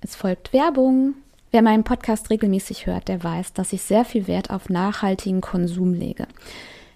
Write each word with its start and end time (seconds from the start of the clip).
Es 0.00 0.14
folgt 0.14 0.52
Werbung. 0.52 1.14
Wer 1.50 1.62
meinen 1.62 1.82
Podcast 1.82 2.30
regelmäßig 2.30 2.86
hört, 2.86 3.08
der 3.08 3.24
weiß, 3.24 3.52
dass 3.52 3.72
ich 3.72 3.82
sehr 3.82 4.04
viel 4.04 4.28
Wert 4.28 4.50
auf 4.50 4.68
nachhaltigen 4.68 5.40
Konsum 5.40 5.92
lege. 5.92 6.28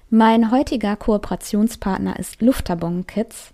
Mein 0.08 0.52
heutiger 0.52 0.94
Kooperationspartner 0.94 2.18
ist 2.18 2.40
Luftabon 2.42 3.06
Kids. 3.06 3.52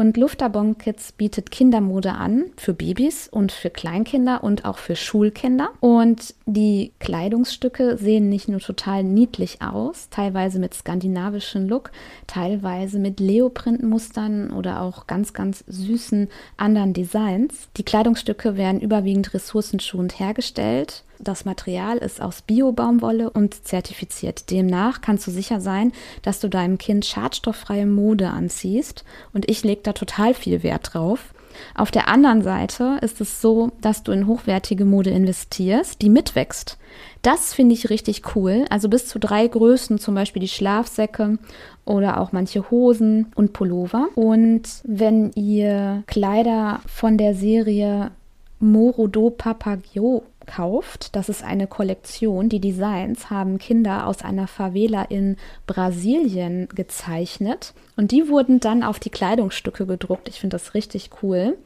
Und 0.00 0.16
Luftabon 0.16 0.78
Kids 0.78 1.12
bietet 1.12 1.50
Kindermode 1.50 2.12
an 2.12 2.46
für 2.56 2.72
Babys 2.72 3.28
und 3.28 3.52
für 3.52 3.68
Kleinkinder 3.68 4.42
und 4.42 4.64
auch 4.64 4.78
für 4.78 4.96
Schulkinder. 4.96 5.72
Und 5.80 6.34
die 6.46 6.92
Kleidungsstücke 7.00 7.98
sehen 7.98 8.30
nicht 8.30 8.48
nur 8.48 8.60
total 8.60 9.04
niedlich 9.04 9.60
aus, 9.60 10.08
teilweise 10.08 10.58
mit 10.58 10.72
skandinavischem 10.72 11.68
Look, 11.68 11.90
teilweise 12.26 12.98
mit 12.98 13.20
Leoprintmustern 13.20 14.52
oder 14.52 14.80
auch 14.80 15.06
ganz, 15.06 15.34
ganz 15.34 15.64
süßen 15.66 16.30
anderen 16.56 16.94
Designs. 16.94 17.68
Die 17.76 17.84
Kleidungsstücke 17.84 18.56
werden 18.56 18.80
überwiegend 18.80 19.34
ressourcenschonend 19.34 20.18
hergestellt 20.18 21.04
das 21.22 21.44
Material 21.44 21.98
ist 21.98 22.20
aus 22.20 22.42
Bio-Baumwolle 22.42 23.30
und 23.30 23.66
zertifiziert. 23.66 24.50
Demnach 24.50 25.00
kannst 25.00 25.26
du 25.26 25.30
sicher 25.30 25.60
sein, 25.60 25.92
dass 26.22 26.40
du 26.40 26.48
deinem 26.48 26.78
Kind 26.78 27.04
schadstofffreie 27.04 27.86
Mode 27.86 28.28
anziehst. 28.28 29.04
Und 29.32 29.48
ich 29.48 29.62
lege 29.62 29.82
da 29.82 29.92
total 29.92 30.34
viel 30.34 30.62
Wert 30.62 30.94
drauf. 30.94 31.34
Auf 31.74 31.90
der 31.90 32.08
anderen 32.08 32.42
Seite 32.42 32.98
ist 33.02 33.20
es 33.20 33.40
so, 33.40 33.72
dass 33.80 34.02
du 34.02 34.12
in 34.12 34.26
hochwertige 34.26 34.84
Mode 34.84 35.10
investierst, 35.10 36.00
die 36.00 36.08
mitwächst. 36.08 36.78
Das 37.22 37.52
finde 37.52 37.74
ich 37.74 37.90
richtig 37.90 38.34
cool. 38.34 38.64
Also 38.70 38.88
bis 38.88 39.06
zu 39.06 39.18
drei 39.18 39.46
Größen, 39.46 39.98
zum 39.98 40.14
Beispiel 40.14 40.40
die 40.40 40.48
Schlafsäcke 40.48 41.38
oder 41.84 42.20
auch 42.20 42.32
manche 42.32 42.70
Hosen 42.70 43.32
und 43.34 43.52
Pullover. 43.52 44.08
Und 44.14 44.62
wenn 44.84 45.32
ihr 45.32 46.02
Kleider 46.06 46.80
von 46.86 47.18
der 47.18 47.34
Serie 47.34 48.10
Morodo 48.60 49.30
Papagio 49.30 50.22
kauft. 50.50 51.14
Das 51.16 51.28
ist 51.28 51.44
eine 51.44 51.66
Kollektion. 51.66 52.48
Die 52.48 52.60
Designs 52.60 53.30
haben 53.30 53.58
Kinder 53.58 54.06
aus 54.06 54.22
einer 54.22 54.46
Favela 54.46 55.02
in 55.02 55.36
Brasilien 55.66 56.68
gezeichnet 56.74 57.72
und 57.96 58.10
die 58.10 58.28
wurden 58.28 58.60
dann 58.60 58.82
auf 58.82 58.98
die 58.98 59.10
Kleidungsstücke 59.10 59.86
gedruckt. 59.86 60.28
Ich 60.28 60.40
finde 60.40 60.56
das 60.56 60.74
richtig 60.74 61.10
cool. 61.22 61.56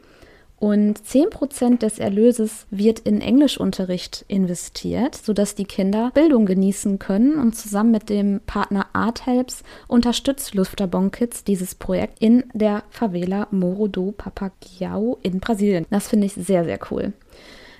Und 0.60 0.98
10% 0.98 1.80
des 1.80 1.98
Erlöses 1.98 2.66
wird 2.70 3.00
in 3.00 3.20
Englischunterricht 3.20 4.24
investiert, 4.28 5.14
sodass 5.14 5.54
die 5.54 5.64
Kinder 5.64 6.10
Bildung 6.14 6.46
genießen 6.46 6.98
können. 6.98 7.38
Und 7.38 7.54
zusammen 7.54 7.90
mit 7.90 8.08
dem 8.08 8.40
Partner 8.46 8.86
Art 8.92 9.26
Helps 9.26 9.62
unterstützt 9.88 10.54
Luftabon 10.54 11.10
Kids 11.10 11.44
dieses 11.44 11.74
Projekt 11.74 12.18
in 12.20 12.44
der 12.54 12.84
Favela 12.88 13.48
Moro 13.50 13.88
do 13.88 14.12
Papagiao 14.12 15.18
in 15.22 15.40
Brasilien. 15.40 15.86
Das 15.90 16.08
finde 16.08 16.26
ich 16.26 16.32
sehr, 16.34 16.64
sehr 16.64 16.78
cool. 16.90 17.12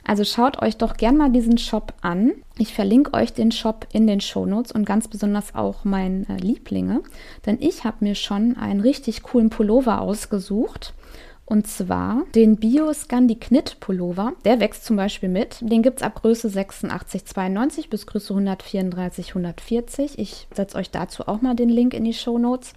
Also 0.06 0.24
schaut 0.24 0.60
euch 0.62 0.76
doch 0.76 0.96
gern 0.96 1.16
mal 1.16 1.30
diesen 1.30 1.58
Shop 1.58 1.94
an. 2.02 2.32
Ich 2.58 2.74
verlinke 2.74 3.14
euch 3.14 3.32
den 3.32 3.52
Shop 3.52 3.86
in 3.92 4.06
den 4.06 4.20
Shownotes 4.20 4.72
und 4.72 4.84
ganz 4.84 5.08
besonders 5.08 5.54
auch 5.54 5.84
meine 5.84 6.28
äh, 6.28 6.36
Lieblinge, 6.36 7.02
denn 7.46 7.58
ich 7.60 7.84
habe 7.84 7.96
mir 8.00 8.14
schon 8.14 8.56
einen 8.56 8.80
richtig 8.80 9.22
coolen 9.22 9.50
Pullover 9.50 10.00
ausgesucht. 10.00 10.94
Und 11.46 11.66
zwar 11.66 12.22
den 12.34 12.56
Bio 12.56 12.92
Scandi 12.94 13.34
Knit 13.34 13.78
Pullover. 13.78 14.32
Der 14.46 14.60
wächst 14.60 14.86
zum 14.86 14.96
Beispiel 14.96 15.28
mit. 15.28 15.58
Den 15.60 15.82
gibt 15.82 15.98
es 15.98 16.02
ab 16.02 16.14
Größe 16.22 16.48
86, 16.48 17.26
92 17.26 17.90
bis 17.90 18.06
Größe 18.06 18.32
134, 18.32 19.28
140. 19.28 20.18
Ich 20.18 20.48
setze 20.54 20.78
euch 20.78 20.90
dazu 20.90 21.28
auch 21.28 21.42
mal 21.42 21.54
den 21.54 21.68
Link 21.68 21.92
in 21.92 22.04
die 22.04 22.14
Show 22.14 22.38
Notes. 22.38 22.72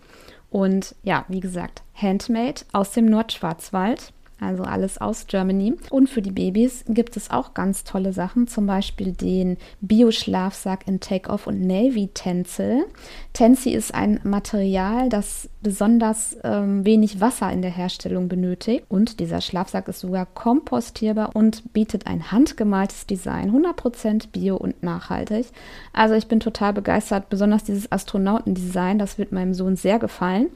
Und 0.49 0.95
ja, 1.03 1.25
wie 1.29 1.39
gesagt, 1.39 1.81
Handmade 1.93 2.61
aus 2.73 2.91
dem 2.91 3.05
Nordschwarzwald 3.05 4.11
also 4.39 4.63
alles 4.63 4.99
aus 4.99 5.25
Germany. 5.27 5.75
Und 5.89 6.09
für 6.09 6.21
die 6.21 6.31
Babys 6.31 6.85
gibt 6.87 7.17
es 7.17 7.31
auch 7.31 7.53
ganz 7.53 7.83
tolle 7.83 8.13
Sachen, 8.13 8.47
zum 8.47 8.67
Beispiel 8.67 9.13
den 9.13 9.57
Bio-Schlafsack 9.81 10.87
in 10.87 10.99
Take-Off 10.99 11.47
und 11.47 11.61
Navy 11.61 12.09
Tencel. 12.13 12.85
Tensi 13.33 13.71
ist 13.71 13.93
ein 13.93 14.19
Material, 14.23 15.09
das 15.09 15.49
besonders 15.61 16.37
ähm, 16.43 16.85
wenig 16.85 17.19
Wasser 17.19 17.51
in 17.51 17.61
der 17.61 17.71
Herstellung 17.71 18.27
benötigt. 18.27 18.85
Und 18.89 19.19
dieser 19.19 19.41
Schlafsack 19.41 19.87
ist 19.87 20.01
sogar 20.01 20.25
kompostierbar 20.25 21.35
und 21.35 21.73
bietet 21.73 22.05
ein 22.05 22.31
handgemaltes 22.31 23.07
Design, 23.07 23.51
100% 23.51 24.31
bio 24.31 24.55
und 24.55 24.83
nachhaltig. 24.83 25.47
Also 25.93 26.13
ich 26.13 26.27
bin 26.27 26.39
total 26.39 26.73
begeistert, 26.73 27.29
besonders 27.29 27.63
dieses 27.63 27.91
Astronautendesign, 27.91 28.99
das 28.99 29.17
wird 29.17 29.31
meinem 29.31 29.53
Sohn 29.53 29.75
sehr 29.75 29.99
gefallen. 29.99 30.49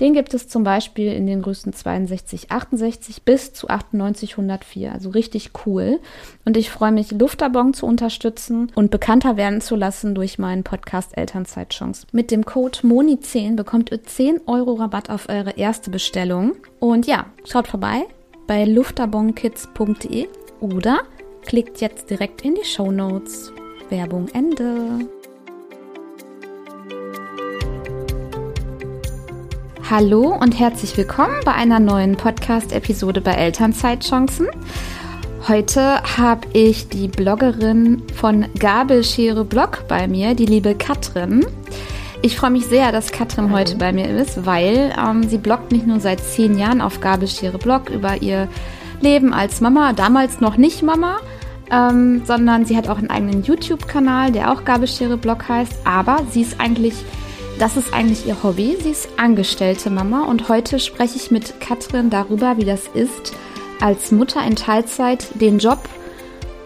Den 0.00 0.12
gibt 0.12 0.34
es 0.34 0.48
zum 0.48 0.64
Beispiel 0.64 1.12
in 1.12 1.26
den 1.26 1.42
Größen 1.42 1.72
62, 1.72 2.50
68 2.50 3.22
bis 3.22 3.52
zu 3.52 3.68
98, 3.68 4.32
104. 4.32 4.92
Also 4.92 5.10
richtig 5.10 5.50
cool. 5.66 6.00
Und 6.44 6.56
ich 6.56 6.70
freue 6.70 6.92
mich, 6.92 7.12
Luftabon 7.12 7.74
zu 7.74 7.86
unterstützen 7.86 8.72
und 8.74 8.90
bekannter 8.90 9.36
werden 9.36 9.60
zu 9.60 9.76
lassen 9.76 10.14
durch 10.14 10.38
meinen 10.38 10.64
Podcast 10.64 11.16
Elternzeitchance. 11.16 12.06
Mit 12.12 12.30
dem 12.30 12.44
Code 12.44 12.78
MONI10 12.80 13.56
bekommt 13.56 13.92
ihr 13.92 14.02
10 14.02 14.42
Euro 14.46 14.74
Rabatt 14.74 15.10
auf 15.10 15.28
eure 15.28 15.52
erste 15.52 15.90
Bestellung. 15.90 16.56
Und 16.80 17.06
ja, 17.06 17.26
schaut 17.44 17.68
vorbei 17.68 18.04
bei 18.46 18.64
luftabonkids.de 18.64 20.28
oder 20.60 21.00
klickt 21.44 21.80
jetzt 21.80 22.10
direkt 22.10 22.42
in 22.42 22.54
die 22.54 22.64
Show 22.64 22.90
Notes. 22.90 23.52
Werbung 23.90 24.28
Ende. 24.32 25.06
Hallo 29.90 30.34
und 30.34 30.58
herzlich 30.58 30.96
willkommen 30.96 31.34
bei 31.44 31.52
einer 31.52 31.78
neuen 31.78 32.16
Podcast-Episode 32.16 33.20
bei 33.20 33.32
Elternzeitchancen. 33.32 34.46
Heute 35.46 36.02
habe 36.16 36.48
ich 36.54 36.88
die 36.88 37.06
Bloggerin 37.06 38.02
von 38.14 38.46
Gabelschere 38.58 39.44
Blog 39.44 39.84
bei 39.86 40.08
mir, 40.08 40.34
die 40.34 40.46
liebe 40.46 40.74
Katrin. 40.74 41.44
Ich 42.22 42.34
freue 42.34 42.52
mich 42.52 42.64
sehr, 42.64 42.92
dass 42.92 43.12
Katrin 43.12 43.48
Hallo. 43.48 43.58
heute 43.58 43.76
bei 43.76 43.92
mir 43.92 44.08
ist, 44.08 44.46
weil 44.46 44.90
ähm, 44.98 45.28
sie 45.28 45.36
bloggt 45.36 45.70
nicht 45.70 45.86
nur 45.86 46.00
seit 46.00 46.20
zehn 46.20 46.58
Jahren 46.58 46.80
auf 46.80 47.02
Gabelschere 47.02 47.58
Blog 47.58 47.90
über 47.90 48.22
ihr 48.22 48.48
Leben 49.02 49.34
als 49.34 49.60
Mama, 49.60 49.92
damals 49.92 50.40
noch 50.40 50.56
nicht 50.56 50.82
Mama, 50.82 51.18
ähm, 51.70 52.22
sondern 52.24 52.64
sie 52.64 52.78
hat 52.78 52.88
auch 52.88 52.96
einen 52.96 53.10
eigenen 53.10 53.42
YouTube-Kanal, 53.42 54.32
der 54.32 54.50
auch 54.50 54.64
Gabelschere 54.64 55.18
Blog 55.18 55.46
heißt. 55.46 55.74
Aber 55.84 56.22
sie 56.30 56.40
ist 56.40 56.58
eigentlich 56.58 56.94
das 57.58 57.76
ist 57.76 57.94
eigentlich 57.94 58.26
ihr 58.26 58.42
Hobby. 58.42 58.76
Sie 58.80 58.90
ist 58.90 59.08
angestellte 59.16 59.90
Mama 59.90 60.24
und 60.24 60.48
heute 60.48 60.78
spreche 60.78 61.16
ich 61.16 61.30
mit 61.30 61.60
Katrin 61.60 62.10
darüber, 62.10 62.56
wie 62.56 62.64
das 62.64 62.88
ist, 62.88 63.32
als 63.80 64.10
Mutter 64.10 64.44
in 64.44 64.56
Teilzeit 64.56 65.28
den 65.40 65.58
Job 65.58 65.78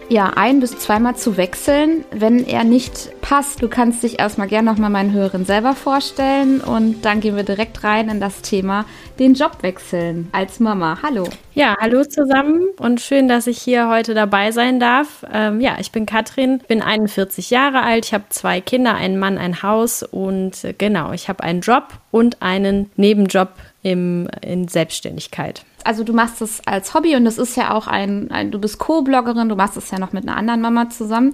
ja, 0.09 0.33
ein 0.35 0.59
bis 0.59 0.77
zweimal 0.79 1.15
zu 1.15 1.37
wechseln, 1.37 2.03
wenn 2.11 2.45
er 2.45 2.63
nicht 2.63 3.21
passt. 3.21 3.61
Du 3.61 3.67
kannst 3.67 4.01
dich 4.01 4.19
erstmal 4.19 4.47
gerne 4.47 4.69
nochmal 4.71 4.89
meinen 4.89 5.13
Hörern 5.13 5.45
selber 5.45 5.75
vorstellen 5.75 6.61
und 6.61 7.03
dann 7.05 7.19
gehen 7.19 7.35
wir 7.35 7.43
direkt 7.43 7.83
rein 7.83 8.09
in 8.09 8.19
das 8.19 8.41
Thema 8.41 8.85
den 9.19 9.35
Job 9.35 9.61
wechseln 9.61 10.29
als 10.31 10.59
Mama. 10.59 10.97
Hallo. 11.03 11.25
Ja, 11.53 11.75
hallo 11.79 12.03
zusammen 12.05 12.69
und 12.77 13.01
schön, 13.01 13.27
dass 13.27 13.45
ich 13.45 13.61
hier 13.61 13.89
heute 13.89 14.15
dabei 14.15 14.51
sein 14.51 14.79
darf. 14.79 15.25
Ähm, 15.31 15.61
ja, 15.61 15.77
ich 15.79 15.91
bin 15.91 16.07
Katrin, 16.07 16.61
bin 16.67 16.81
41 16.81 17.51
Jahre 17.51 17.83
alt, 17.83 18.05
ich 18.05 18.13
habe 18.13 18.25
zwei 18.29 18.61
Kinder, 18.61 18.95
einen 18.95 19.19
Mann, 19.19 19.37
ein 19.37 19.61
Haus 19.61 20.01
und 20.01 20.63
äh, 20.63 20.73
genau, 20.75 21.11
ich 21.11 21.29
habe 21.29 21.43
einen 21.43 21.61
Job 21.61 21.99
und 22.11 22.41
einen 22.41 22.89
Nebenjob 22.95 23.49
im, 23.81 24.27
in 24.41 24.67
Selbstständigkeit 24.67 25.63
also 25.83 26.03
du 26.03 26.13
machst 26.13 26.41
es 26.41 26.61
als 26.65 26.93
Hobby 26.93 27.15
und 27.15 27.25
das 27.25 27.37
ist 27.37 27.55
ja 27.55 27.73
auch 27.73 27.87
ein, 27.87 28.31
ein 28.31 28.51
du 28.51 28.59
bist 28.59 28.79
Co-Bloggerin, 28.79 29.49
du 29.49 29.55
machst 29.55 29.77
es 29.77 29.91
ja 29.91 29.99
noch 29.99 30.13
mit 30.13 30.27
einer 30.27 30.37
anderen 30.37 30.61
Mama 30.61 30.89
zusammen. 30.89 31.33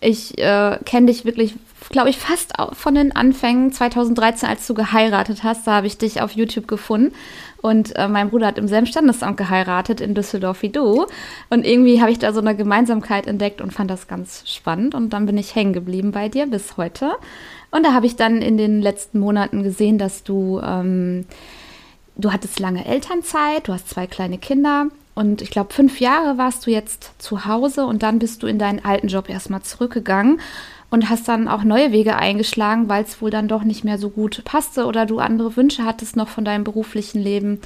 Ich 0.00 0.36
äh, 0.38 0.78
kenne 0.84 1.06
dich 1.06 1.24
wirklich, 1.24 1.54
glaube 1.90 2.10
ich, 2.10 2.18
fast 2.18 2.52
von 2.72 2.96
den 2.96 3.14
Anfängen 3.14 3.72
2013, 3.72 4.48
als 4.48 4.66
du 4.66 4.74
geheiratet 4.74 5.44
hast. 5.44 5.66
Da 5.66 5.74
habe 5.76 5.86
ich 5.86 5.96
dich 5.96 6.20
auf 6.20 6.32
YouTube 6.32 6.66
gefunden. 6.66 7.14
Und 7.60 7.94
äh, 7.94 8.08
mein 8.08 8.30
Bruder 8.30 8.48
hat 8.48 8.58
im 8.58 8.66
selben 8.66 8.88
Standesamt 8.88 9.36
geheiratet 9.36 10.00
in 10.00 10.16
Düsseldorf 10.16 10.62
wie 10.62 10.70
du. 10.70 11.06
Und 11.50 11.64
irgendwie 11.64 12.00
habe 12.00 12.10
ich 12.10 12.18
da 12.18 12.32
so 12.32 12.40
eine 12.40 12.56
Gemeinsamkeit 12.56 13.28
entdeckt 13.28 13.60
und 13.60 13.72
fand 13.72 13.92
das 13.92 14.08
ganz 14.08 14.42
spannend. 14.46 14.96
Und 14.96 15.10
dann 15.10 15.26
bin 15.26 15.38
ich 15.38 15.54
hängen 15.54 15.72
geblieben 15.72 16.10
bei 16.10 16.28
dir 16.28 16.46
bis 16.46 16.76
heute. 16.76 17.12
Und 17.70 17.86
da 17.86 17.92
habe 17.92 18.06
ich 18.06 18.16
dann 18.16 18.42
in 18.42 18.56
den 18.56 18.82
letzten 18.82 19.20
Monaten 19.20 19.62
gesehen, 19.62 19.98
dass 19.98 20.24
du 20.24 20.60
ähm, 20.64 21.26
du 22.16 22.32
hattest 22.32 22.58
lange 22.58 22.84
Elternzeit, 22.84 23.68
du 23.68 23.72
hast 23.72 23.88
zwei 23.88 24.06
kleine 24.06 24.38
Kinder 24.38 24.86
und 25.14 25.42
ich 25.42 25.50
glaube, 25.50 25.74
fünf 25.74 26.00
Jahre 26.00 26.38
warst 26.38 26.66
du 26.66 26.70
jetzt 26.70 27.12
zu 27.18 27.44
Hause 27.44 27.86
und 27.86 28.02
dann 28.02 28.18
bist 28.18 28.42
du 28.42 28.46
in 28.46 28.58
deinen 28.58 28.84
alten 28.84 29.08
Job 29.08 29.28
erstmal 29.28 29.62
zurückgegangen 29.62 30.40
und 30.92 31.08
hast 31.08 31.26
dann 31.26 31.48
auch 31.48 31.64
neue 31.64 31.90
Wege 31.90 32.16
eingeschlagen, 32.16 32.90
weil 32.90 33.02
es 33.02 33.22
wohl 33.22 33.30
dann 33.30 33.48
doch 33.48 33.64
nicht 33.64 33.82
mehr 33.82 33.96
so 33.96 34.10
gut 34.10 34.44
passte 34.44 34.84
oder 34.84 35.06
du 35.06 35.20
andere 35.20 35.56
Wünsche 35.56 35.86
hattest 35.86 36.16
noch 36.16 36.28
von 36.28 36.44
deinem 36.44 36.64
beruflichen 36.64 37.18
Leben. 37.18 37.62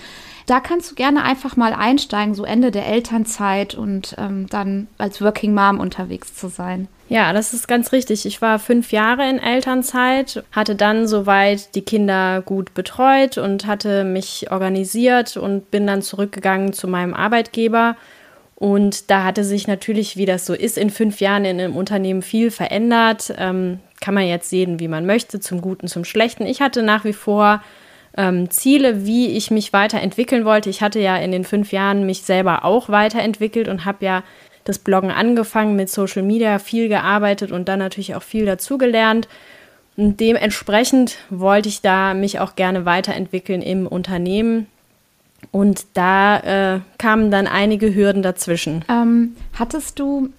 Da 0.46 0.61
kannst 0.61 0.93
du 0.93 0.94
gerne 0.94 1.25
einfach 1.25 1.56
mal 1.56 1.73
einsteigen, 1.73 2.37
so 2.37 2.44
Ende 2.44 2.70
der 2.70 2.87
Elternzeit 2.87 3.75
und 3.75 4.14
ähm, 4.17 4.46
dann 4.49 4.87
als 4.96 5.20
Working 5.20 5.55
Mom 5.55 5.81
unterwegs 5.81 6.37
zu 6.37 6.46
sein. 6.46 6.87
Ja, 7.08 7.32
das 7.32 7.52
ist 7.52 7.67
ganz 7.67 7.90
richtig. 7.90 8.26
Ich 8.26 8.40
war 8.43 8.61
fünf 8.61 8.93
Jahre 8.93 9.29
in 9.29 9.40
Elternzeit, 9.40 10.44
hatte 10.52 10.76
dann 10.76 11.08
soweit 11.08 11.75
die 11.75 11.82
Kinder 11.82 12.43
gut 12.43 12.75
betreut 12.75 13.38
und 13.38 13.67
hatte 13.67 14.05
mich 14.05 14.52
organisiert 14.52 15.37
und 15.37 15.72
bin 15.72 15.84
dann 15.88 16.02
zurückgegangen 16.02 16.72
zu 16.72 16.87
meinem 16.87 17.12
Arbeitgeber 17.12 17.96
Und 18.56 19.11
da 19.11 19.23
hatte 19.23 19.44
sich 19.44 19.69
natürlich, 19.69 20.17
wie 20.17 20.25
das 20.25 20.47
so 20.47 20.55
ist, 20.55 20.79
in 20.79 20.88
fünf 20.88 21.20
Jahren 21.20 21.44
in 21.44 21.61
einem 21.61 21.76
Unternehmen 21.76 22.23
viel 22.23 22.50
verändert. 22.50 23.32
Ähm, 23.37 23.81
kann 24.00 24.14
man 24.14 24.26
jetzt 24.26 24.49
sehen, 24.49 24.81
wie 24.81 24.88
man 24.88 25.05
möchte, 25.05 25.41
zum 25.41 25.61
Guten, 25.61 25.88
zum 25.88 26.05
Schlechten. 26.05 26.47
Ich 26.47 26.62
hatte 26.62 26.82
nach 26.82 27.05
wie 27.05 27.12
vor 27.12 27.62
ähm, 28.17 28.49
Ziele, 28.49 29.05
wie 29.05 29.29
ich 29.29 29.50
mich 29.50 29.75
weiterentwickeln 29.75 30.47
wollte. 30.47 30.70
Ich 30.70 30.81
hatte 30.81 31.00
ja 31.00 31.17
in 31.19 31.32
den 31.32 31.44
fünf 31.44 31.70
Jahren 31.70 32.06
mich 32.06 32.23
selber 32.23 32.64
auch 32.64 32.88
weiterentwickelt 32.88 33.69
und 33.69 33.85
habe 33.85 34.05
ja 34.06 34.23
das 34.64 34.79
Bloggen 34.79 35.11
angefangen, 35.11 35.76
mit 35.76 35.91
Social 35.91 36.23
Media 36.23 36.58
viel 36.58 36.88
gearbeitet 36.88 37.53
und 37.53 37.69
dann 37.69 37.79
natürlich 37.79 38.14
auch 38.14 38.23
viel 38.23 38.47
dazugelernt. 38.47 39.29
Und 39.97 40.19
dementsprechend 40.19 41.19
wollte 41.29 41.69
ich 41.69 41.82
da 41.82 42.14
mich 42.14 42.41
auch 42.41 42.56
gerne 42.56 42.85
weiterentwickeln 42.87 43.61
im 43.61 43.87
Unternehmen. 43.87 44.67
Und 45.53 45.87
da 45.94 46.75
äh, 46.75 46.81
kamen 46.99 47.31
dann 47.31 47.47
einige 47.47 47.94
Hürden 47.94 48.23
dazwischen. 48.23 48.85
Ähm, 48.88 49.37
hattest 49.59 49.99
du 49.99 50.31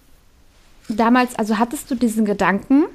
damals, 0.89 1.35
also 1.35 1.57
hattest 1.57 1.89
du 1.89 1.95
diesen 1.95 2.25
Gedanken 2.25 2.85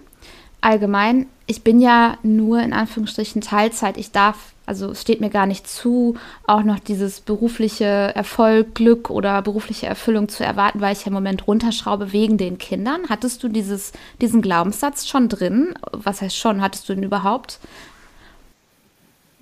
allgemein, 0.61 1.27
ich 1.47 1.63
bin 1.63 1.81
ja 1.81 2.17
nur 2.23 2.61
in 2.63 2.73
Anführungsstrichen 2.73 3.43
Teilzeit, 3.43 3.97
ich 3.99 4.13
darf, 4.13 4.53
also 4.65 4.93
es 4.93 5.03
steht 5.03 5.21
mir 5.21 5.29
gar 5.29 5.47
nicht 5.47 5.69
zu, 5.69 6.17
auch 6.47 6.63
noch 6.63 6.79
dieses 6.79 7.21
berufliche 7.21 7.85
Erfolg, 7.85 8.75
Glück 8.75 9.11
oder 9.11 9.43
berufliche 9.43 9.87
Erfüllung 9.87 10.29
zu 10.29 10.45
erwarten, 10.45 10.81
weil 10.81 10.93
ich 10.93 11.01
ja 11.01 11.09
im 11.09 11.15
Moment 11.15 11.47
runterschraube 11.49 12.13
wegen 12.13 12.39
den 12.39 12.59
Kindern. 12.59 13.03
Hattest 13.09 13.43
du 13.43 13.49
dieses, 13.49 13.93
diesen 14.21 14.41
Glaubenssatz 14.41 15.09
schon 15.09 15.29
drin? 15.29 15.75
Was 15.91 16.23
heißt 16.23 16.37
schon, 16.37 16.63
hattest 16.63 16.89
du 16.89 16.95
den 16.95 17.03
überhaupt? 17.03 17.59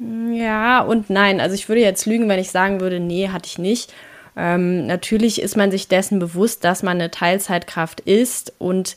Ja 0.00 0.80
und 0.80 1.10
nein. 1.10 1.40
Also 1.40 1.54
ich 1.54 1.68
würde 1.68 1.82
jetzt 1.82 2.06
lügen, 2.06 2.28
wenn 2.28 2.40
ich 2.40 2.50
sagen 2.50 2.80
würde, 2.80 3.00
nee, 3.00 3.28
hatte 3.28 3.46
ich 3.46 3.58
nicht. 3.58 3.92
Ähm, 4.36 4.86
natürlich 4.86 5.42
ist 5.42 5.56
man 5.56 5.70
sich 5.70 5.88
dessen 5.88 6.18
bewusst, 6.18 6.64
dass 6.64 6.82
man 6.82 6.98
eine 6.98 7.10
Teilzeitkraft 7.10 8.00
ist 8.00 8.54
und 8.58 8.96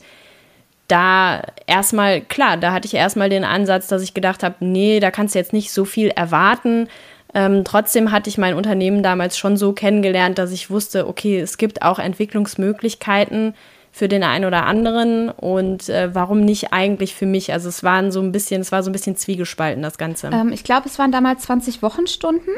da 0.88 1.42
erstmal, 1.66 2.20
klar, 2.20 2.56
da 2.56 2.72
hatte 2.72 2.86
ich 2.86 2.94
erstmal 2.94 3.28
den 3.28 3.44
Ansatz, 3.44 3.88
dass 3.88 4.02
ich 4.02 4.14
gedacht 4.14 4.42
habe, 4.42 4.56
nee, 4.60 5.00
da 5.00 5.10
kannst 5.10 5.34
du 5.34 5.38
jetzt 5.38 5.52
nicht 5.52 5.72
so 5.72 5.84
viel 5.84 6.08
erwarten. 6.08 6.88
Ähm, 7.34 7.64
trotzdem 7.64 8.10
hatte 8.12 8.30
ich 8.30 8.38
mein 8.38 8.54
Unternehmen 8.54 9.02
damals 9.02 9.36
schon 9.36 9.56
so 9.56 9.72
kennengelernt, 9.72 10.38
dass 10.38 10.52
ich 10.52 10.70
wusste, 10.70 11.08
okay, 11.08 11.40
es 11.40 11.58
gibt 11.58 11.82
auch 11.82 11.98
Entwicklungsmöglichkeiten 11.98 13.54
für 13.94 14.08
den 14.08 14.24
einen 14.24 14.44
oder 14.44 14.66
anderen 14.66 15.30
und 15.30 15.88
äh, 15.88 16.12
warum 16.12 16.40
nicht 16.40 16.72
eigentlich 16.72 17.14
für 17.14 17.26
mich? 17.26 17.52
Also 17.52 17.68
es 17.68 17.84
waren 17.84 18.10
so 18.10 18.20
ein 18.20 18.32
bisschen, 18.32 18.60
es 18.60 18.72
war 18.72 18.82
so 18.82 18.90
ein 18.90 18.92
bisschen 18.92 19.14
zwiegespalten, 19.14 19.84
das 19.84 19.98
Ganze. 19.98 20.30
Ähm, 20.32 20.50
ich 20.50 20.64
glaube, 20.64 20.88
es 20.88 20.98
waren 20.98 21.12
damals 21.12 21.42
20 21.42 21.80
Wochenstunden. 21.80 22.54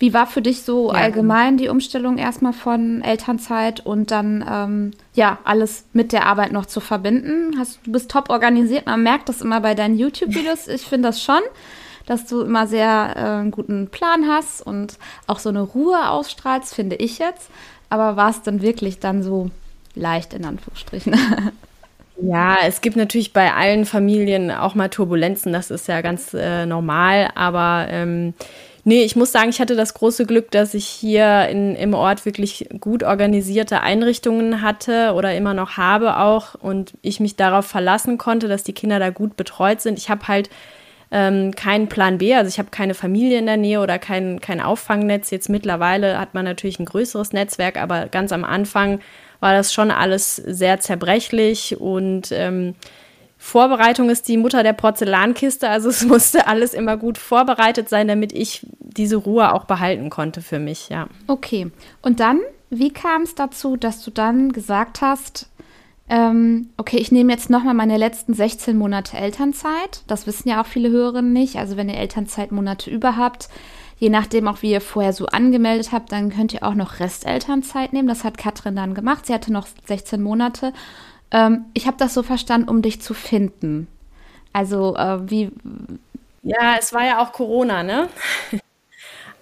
Wie 0.00 0.12
war 0.12 0.26
für 0.26 0.42
dich 0.42 0.62
so 0.62 0.92
ja. 0.92 0.98
allgemein 0.98 1.58
die 1.58 1.68
Umstellung 1.68 2.18
erstmal 2.18 2.54
von 2.54 3.02
Elternzeit 3.02 3.86
und 3.86 4.10
dann 4.10 4.44
ähm, 4.50 4.90
ja 5.14 5.38
alles 5.44 5.84
mit 5.92 6.10
der 6.10 6.26
Arbeit 6.26 6.50
noch 6.50 6.66
zu 6.66 6.80
verbinden? 6.80 7.56
Hast, 7.56 7.78
du 7.84 7.92
bist 7.92 8.10
top 8.10 8.28
organisiert, 8.28 8.86
man 8.86 9.04
merkt 9.04 9.28
das 9.28 9.42
immer 9.42 9.60
bei 9.60 9.76
deinen 9.76 9.96
YouTube-Videos. 9.96 10.66
Ich 10.66 10.82
finde 10.82 11.10
das 11.10 11.22
schon, 11.22 11.40
dass 12.06 12.26
du 12.26 12.40
immer 12.40 12.66
sehr 12.66 13.12
äh, 13.14 13.20
einen 13.20 13.52
guten 13.52 13.90
Plan 13.90 14.26
hast 14.26 14.60
und 14.60 14.98
auch 15.28 15.38
so 15.38 15.50
eine 15.50 15.62
Ruhe 15.62 16.10
ausstrahlst, 16.10 16.74
finde 16.74 16.96
ich 16.96 17.20
jetzt. 17.20 17.48
Aber 17.90 18.16
war 18.16 18.30
es 18.30 18.42
dann 18.42 18.60
wirklich 18.60 18.98
dann 18.98 19.22
so 19.22 19.52
leicht 19.94 20.34
in 20.34 20.44
Anführungsstrichen. 20.44 21.16
Ja, 22.20 22.58
es 22.64 22.82
gibt 22.82 22.96
natürlich 22.96 23.32
bei 23.32 23.52
allen 23.52 23.84
Familien 23.84 24.50
auch 24.50 24.74
mal 24.76 24.88
Turbulenzen, 24.88 25.52
das 25.52 25.70
ist 25.72 25.88
ja 25.88 26.02
ganz 26.02 26.34
äh, 26.34 26.66
normal, 26.66 27.30
aber 27.34 27.86
ähm, 27.90 28.34
nee, 28.84 29.02
ich 29.02 29.16
muss 29.16 29.32
sagen, 29.32 29.50
ich 29.50 29.60
hatte 29.60 29.74
das 29.74 29.94
große 29.94 30.26
Glück, 30.26 30.50
dass 30.52 30.74
ich 30.74 30.86
hier 30.86 31.48
in, 31.48 31.74
im 31.74 31.94
Ort 31.94 32.24
wirklich 32.24 32.68
gut 32.78 33.02
organisierte 33.02 33.80
Einrichtungen 33.80 34.62
hatte 34.62 35.14
oder 35.14 35.34
immer 35.34 35.54
noch 35.54 35.76
habe 35.76 36.18
auch 36.18 36.54
und 36.54 36.92
ich 37.02 37.18
mich 37.18 37.34
darauf 37.34 37.66
verlassen 37.66 38.18
konnte, 38.18 38.46
dass 38.46 38.62
die 38.62 38.74
Kinder 38.74 39.00
da 39.00 39.10
gut 39.10 39.36
betreut 39.36 39.80
sind. 39.80 39.98
Ich 39.98 40.08
habe 40.08 40.28
halt 40.28 40.48
ähm, 41.10 41.54
keinen 41.54 41.88
Plan 41.88 42.18
B. 42.18 42.34
Also 42.34 42.48
ich 42.48 42.58
habe 42.58 42.70
keine 42.70 42.94
Familie 42.94 43.38
in 43.38 43.46
der 43.46 43.56
Nähe 43.56 43.80
oder 43.80 43.98
kein, 43.98 44.40
kein 44.40 44.60
Auffangnetz. 44.60 45.30
Jetzt 45.30 45.48
mittlerweile 45.48 46.18
hat 46.18 46.34
man 46.34 46.44
natürlich 46.44 46.78
ein 46.78 46.86
größeres 46.86 47.32
Netzwerk, 47.32 47.76
aber 47.76 48.06
ganz 48.06 48.32
am 48.32 48.44
Anfang 48.44 49.00
war 49.42 49.52
das 49.52 49.74
schon 49.74 49.90
alles 49.90 50.36
sehr 50.36 50.78
zerbrechlich 50.78 51.80
und 51.80 52.30
ähm, 52.30 52.74
Vorbereitung 53.38 54.08
ist 54.08 54.28
die 54.28 54.36
Mutter 54.36 54.62
der 54.62 54.72
Porzellankiste, 54.72 55.68
also 55.68 55.88
es 55.88 56.04
musste 56.06 56.46
alles 56.46 56.74
immer 56.74 56.96
gut 56.96 57.18
vorbereitet 57.18 57.88
sein, 57.88 58.06
damit 58.06 58.32
ich 58.32 58.64
diese 58.78 59.16
Ruhe 59.16 59.52
auch 59.52 59.64
behalten 59.64 60.10
konnte 60.10 60.42
für 60.42 60.60
mich, 60.60 60.90
ja. 60.90 61.08
Okay. 61.26 61.72
Und 62.02 62.20
dann, 62.20 62.38
wie 62.70 62.92
kam 62.92 63.22
es 63.22 63.34
dazu, 63.34 63.76
dass 63.76 64.04
du 64.04 64.12
dann 64.12 64.52
gesagt 64.52 65.00
hast, 65.00 65.48
ähm, 66.08 66.68
okay, 66.76 66.98
ich 66.98 67.10
nehme 67.10 67.32
jetzt 67.32 67.50
nochmal 67.50 67.74
meine 67.74 67.96
letzten 67.96 68.34
16 68.34 68.76
Monate 68.76 69.16
Elternzeit. 69.16 70.04
Das 70.06 70.28
wissen 70.28 70.48
ja 70.48 70.62
auch 70.62 70.66
viele 70.66 70.90
Hörerinnen 70.90 71.32
nicht. 71.32 71.56
Also 71.56 71.76
wenn 71.76 71.88
ihr 71.88 71.96
Elternzeitmonate 71.96 72.90
über 72.90 73.16
habt, 73.16 73.48
Je 74.02 74.10
nachdem 74.10 74.48
auch, 74.48 74.62
wie 74.62 74.72
ihr 74.72 74.80
vorher 74.80 75.12
so 75.12 75.26
angemeldet 75.26 75.92
habt, 75.92 76.10
dann 76.10 76.30
könnt 76.30 76.52
ihr 76.52 76.64
auch 76.64 76.74
noch 76.74 76.98
Restelternzeit 76.98 77.92
nehmen. 77.92 78.08
Das 78.08 78.24
hat 78.24 78.36
Katrin 78.36 78.74
dann 78.74 78.94
gemacht. 78.94 79.26
Sie 79.26 79.32
hatte 79.32 79.52
noch 79.52 79.68
16 79.86 80.20
Monate. 80.20 80.72
Ähm, 81.30 81.66
ich 81.72 81.86
habe 81.86 81.98
das 81.98 82.12
so 82.12 82.24
verstanden, 82.24 82.68
um 82.68 82.82
dich 82.82 83.00
zu 83.00 83.14
finden. 83.14 83.86
Also 84.52 84.96
äh, 84.96 85.30
wie. 85.30 85.52
Ja, 86.42 86.74
es 86.80 86.92
war 86.92 87.06
ja 87.06 87.22
auch 87.22 87.30
Corona, 87.30 87.84
ne? 87.84 88.08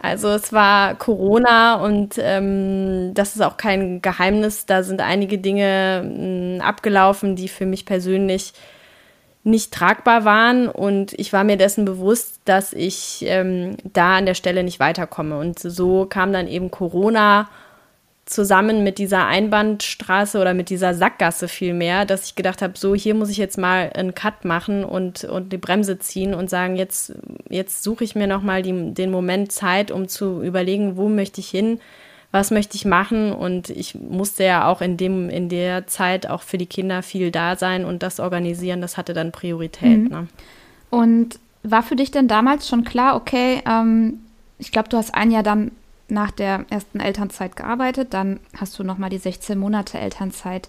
Also 0.02 0.28
es 0.28 0.52
war 0.52 0.94
Corona 0.94 1.76
und 1.76 2.16
ähm, 2.18 3.12
das 3.14 3.36
ist 3.36 3.42
auch 3.42 3.56
kein 3.56 4.02
Geheimnis. 4.02 4.66
Da 4.66 4.82
sind 4.82 5.00
einige 5.00 5.38
Dinge 5.38 6.02
mh, 6.04 6.16
hm, 6.16 6.60
abgelaufen, 6.60 7.34
die 7.34 7.48
für 7.48 7.66
mich 7.66 7.86
persönlich 7.86 8.52
nicht 9.42 9.72
tragbar 9.72 10.24
waren 10.24 10.68
und 10.68 11.14
ich 11.18 11.32
war 11.32 11.44
mir 11.44 11.56
dessen 11.56 11.84
bewusst, 11.84 12.40
dass 12.44 12.72
ich 12.72 13.24
ähm, 13.26 13.76
da 13.84 14.16
an 14.18 14.26
der 14.26 14.34
Stelle 14.34 14.62
nicht 14.62 14.80
weiterkomme. 14.80 15.38
Und 15.38 15.58
so 15.58 16.04
kam 16.04 16.32
dann 16.32 16.46
eben 16.46 16.70
Corona 16.70 17.48
zusammen 18.26 18.84
mit 18.84 18.98
dieser 18.98 19.26
Einbahnstraße 19.26 20.38
oder 20.38 20.54
mit 20.54 20.70
dieser 20.70 20.94
Sackgasse 20.94 21.48
vielmehr, 21.48 22.04
dass 22.04 22.26
ich 22.26 22.36
gedacht 22.36 22.62
habe, 22.62 22.74
so 22.76 22.94
hier 22.94 23.14
muss 23.14 23.30
ich 23.30 23.38
jetzt 23.38 23.58
mal 23.58 23.90
einen 23.94 24.14
Cut 24.14 24.44
machen 24.44 24.84
und, 24.84 25.24
und 25.24 25.52
die 25.52 25.58
Bremse 25.58 25.98
ziehen 25.98 26.34
und 26.34 26.48
sagen, 26.48 26.76
jetzt, 26.76 27.14
jetzt 27.48 27.82
suche 27.82 28.04
ich 28.04 28.14
mir 28.14 28.26
nochmal 28.26 28.62
den 28.62 29.10
Moment 29.10 29.52
Zeit, 29.52 29.90
um 29.90 30.06
zu 30.06 30.42
überlegen, 30.42 30.96
wo 30.96 31.08
möchte 31.08 31.40
ich 31.40 31.48
hin, 31.48 31.80
was 32.32 32.50
möchte 32.50 32.76
ich 32.76 32.84
machen 32.84 33.32
und 33.32 33.70
ich 33.70 33.94
musste 33.94 34.44
ja 34.44 34.68
auch 34.68 34.80
in 34.80 34.96
dem 34.96 35.28
in 35.30 35.48
der 35.48 35.86
Zeit 35.86 36.28
auch 36.28 36.42
für 36.42 36.58
die 36.58 36.66
Kinder 36.66 37.02
viel 37.02 37.30
da 37.30 37.56
sein 37.56 37.84
und 37.84 38.02
das 38.02 38.20
organisieren, 38.20 38.80
das 38.80 38.96
hatte 38.96 39.14
dann 39.14 39.32
Priorität. 39.32 39.98
Mhm. 39.98 40.08
Ne? 40.08 40.28
Und 40.90 41.38
war 41.62 41.82
für 41.82 41.96
dich 41.96 42.10
denn 42.10 42.28
damals 42.28 42.68
schon 42.68 42.84
klar, 42.84 43.16
okay, 43.16 43.62
ähm, 43.66 44.20
ich 44.58 44.72
glaube, 44.72 44.88
du 44.88 44.96
hast 44.96 45.14
ein 45.14 45.30
Jahr 45.30 45.42
dann 45.42 45.72
nach 46.08 46.30
der 46.30 46.64
ersten 46.70 47.00
Elternzeit 47.00 47.56
gearbeitet, 47.56 48.14
dann 48.14 48.40
hast 48.56 48.78
du 48.78 48.84
nochmal 48.84 49.10
die 49.10 49.18
16 49.18 49.58
Monate 49.58 49.98
Elternzeit 49.98 50.68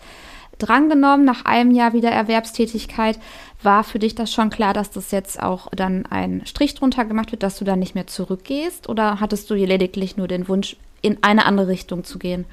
drangenommen, 0.61 1.25
nach 1.25 1.45
einem 1.45 1.71
Jahr 1.71 1.93
wieder 1.93 2.09
Erwerbstätigkeit. 2.09 3.19
War 3.63 3.83
für 3.83 3.99
dich 3.99 4.15
das 4.15 4.31
schon 4.33 4.49
klar, 4.49 4.73
dass 4.73 4.91
das 4.91 5.11
jetzt 5.11 5.41
auch 5.41 5.67
dann 5.71 6.05
ein 6.07 6.43
Strich 6.45 6.75
drunter 6.75 7.05
gemacht 7.05 7.31
wird, 7.31 7.43
dass 7.43 7.57
du 7.57 7.65
dann 7.65 7.79
nicht 7.79 7.95
mehr 7.95 8.07
zurückgehst? 8.07 8.89
Oder 8.89 9.19
hattest 9.19 9.49
du 9.49 9.53
lediglich 9.53 10.17
nur 10.17 10.27
den 10.27 10.47
Wunsch, 10.47 10.77
in 11.01 11.17
eine 11.23 11.45
andere 11.45 11.67
Richtung 11.67 12.03
zu 12.03 12.19
gehen? 12.19 12.45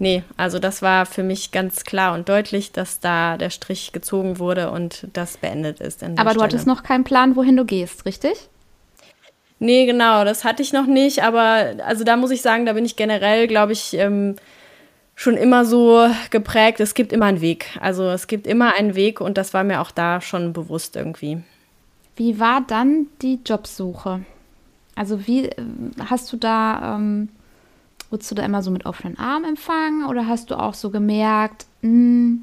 Nee, 0.00 0.22
also 0.36 0.60
das 0.60 0.80
war 0.80 1.06
für 1.06 1.24
mich 1.24 1.50
ganz 1.50 1.84
klar 1.84 2.14
und 2.14 2.28
deutlich, 2.28 2.70
dass 2.70 3.00
da 3.00 3.36
der 3.36 3.50
Strich 3.50 3.90
gezogen 3.90 4.38
wurde 4.38 4.70
und 4.70 5.08
das 5.12 5.38
beendet 5.38 5.80
ist. 5.80 6.04
Aber 6.04 6.14
du 6.14 6.30
Stelle. 6.30 6.44
hattest 6.44 6.66
noch 6.68 6.84
keinen 6.84 7.02
Plan, 7.02 7.34
wohin 7.34 7.56
du 7.56 7.64
gehst, 7.64 8.04
richtig? 8.04 8.48
Nee, 9.58 9.86
genau, 9.86 10.24
das 10.24 10.44
hatte 10.44 10.62
ich 10.62 10.72
noch 10.72 10.86
nicht, 10.86 11.24
aber 11.24 11.74
also 11.84 12.04
da 12.04 12.16
muss 12.16 12.30
ich 12.30 12.42
sagen, 12.42 12.64
da 12.64 12.74
bin 12.74 12.84
ich 12.84 12.94
generell, 12.94 13.48
glaube 13.48 13.72
ich, 13.72 13.94
ähm, 13.94 14.36
schon 15.18 15.36
immer 15.36 15.64
so 15.64 16.08
geprägt, 16.30 16.78
es 16.78 16.94
gibt 16.94 17.12
immer 17.12 17.26
einen 17.26 17.40
Weg. 17.40 17.76
Also 17.80 18.04
es 18.04 18.28
gibt 18.28 18.46
immer 18.46 18.74
einen 18.74 18.94
Weg 18.94 19.20
und 19.20 19.36
das 19.36 19.52
war 19.52 19.64
mir 19.64 19.80
auch 19.80 19.90
da 19.90 20.20
schon 20.20 20.52
bewusst 20.52 20.94
irgendwie. 20.94 21.42
Wie 22.14 22.38
war 22.38 22.60
dann 22.64 23.08
die 23.20 23.40
Jobsuche? 23.44 24.20
Also 24.94 25.26
wie 25.26 25.46
äh, 25.46 25.56
hast 26.08 26.32
du 26.32 26.36
da, 26.36 26.94
ähm, 26.94 27.30
wurdest 28.10 28.30
du 28.30 28.36
da 28.36 28.44
immer 28.44 28.62
so 28.62 28.70
mit 28.70 28.86
offenen 28.86 29.18
Armen 29.18 29.44
empfangen 29.44 30.06
oder 30.06 30.28
hast 30.28 30.52
du 30.52 30.54
auch 30.54 30.74
so 30.74 30.90
gemerkt, 30.90 31.66
mh, 31.82 31.90
hm, 31.90 32.42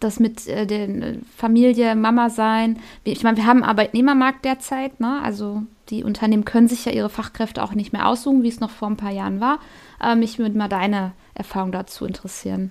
das 0.00 0.18
mit 0.18 0.48
äh, 0.48 0.66
der 0.66 0.88
äh, 0.88 1.18
Familie, 1.36 1.94
Mama 1.94 2.30
sein? 2.30 2.80
Ich 3.04 3.22
meine, 3.22 3.36
wir 3.36 3.46
haben 3.46 3.62
Arbeitnehmermarkt 3.62 4.44
derzeit, 4.44 4.98
ne? 4.98 5.20
Also 5.22 5.62
die 5.88 6.02
Unternehmen 6.02 6.44
können 6.44 6.66
sich 6.66 6.84
ja 6.84 6.90
ihre 6.90 7.10
Fachkräfte 7.10 7.62
auch 7.62 7.74
nicht 7.74 7.92
mehr 7.92 8.08
aussuchen, 8.08 8.42
wie 8.42 8.48
es 8.48 8.58
noch 8.58 8.70
vor 8.70 8.88
ein 8.88 8.96
paar 8.96 9.12
Jahren 9.12 9.40
war. 9.40 9.60
Aber 10.00 10.16
mich 10.16 10.40
würde 10.40 10.58
mal 10.58 10.68
deine 10.68 11.12
Erfahrung 11.38 11.72
dazu 11.72 12.04
interessieren. 12.04 12.70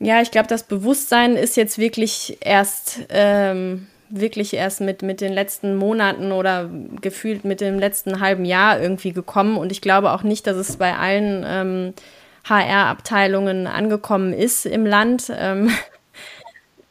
Ja, 0.00 0.20
ich 0.20 0.30
glaube, 0.30 0.48
das 0.48 0.64
Bewusstsein 0.64 1.34
ist 1.34 1.56
jetzt 1.56 1.78
wirklich 1.78 2.38
erst 2.40 3.00
ähm, 3.08 3.86
wirklich 4.10 4.54
erst 4.54 4.80
mit, 4.80 5.02
mit 5.02 5.20
den 5.20 5.32
letzten 5.32 5.76
Monaten 5.76 6.32
oder 6.32 6.70
gefühlt 7.00 7.44
mit 7.44 7.60
dem 7.60 7.78
letzten 7.78 8.20
halben 8.20 8.44
Jahr 8.44 8.80
irgendwie 8.80 9.12
gekommen. 9.12 9.56
Und 9.56 9.72
ich 9.72 9.80
glaube 9.80 10.12
auch 10.12 10.22
nicht, 10.22 10.46
dass 10.46 10.56
es 10.56 10.76
bei 10.76 10.96
allen 10.96 11.44
ähm, 11.46 11.94
HR-Abteilungen 12.48 13.66
angekommen 13.66 14.32
ist 14.32 14.66
im 14.66 14.86
Land. 14.86 15.32
Ähm, 15.36 15.70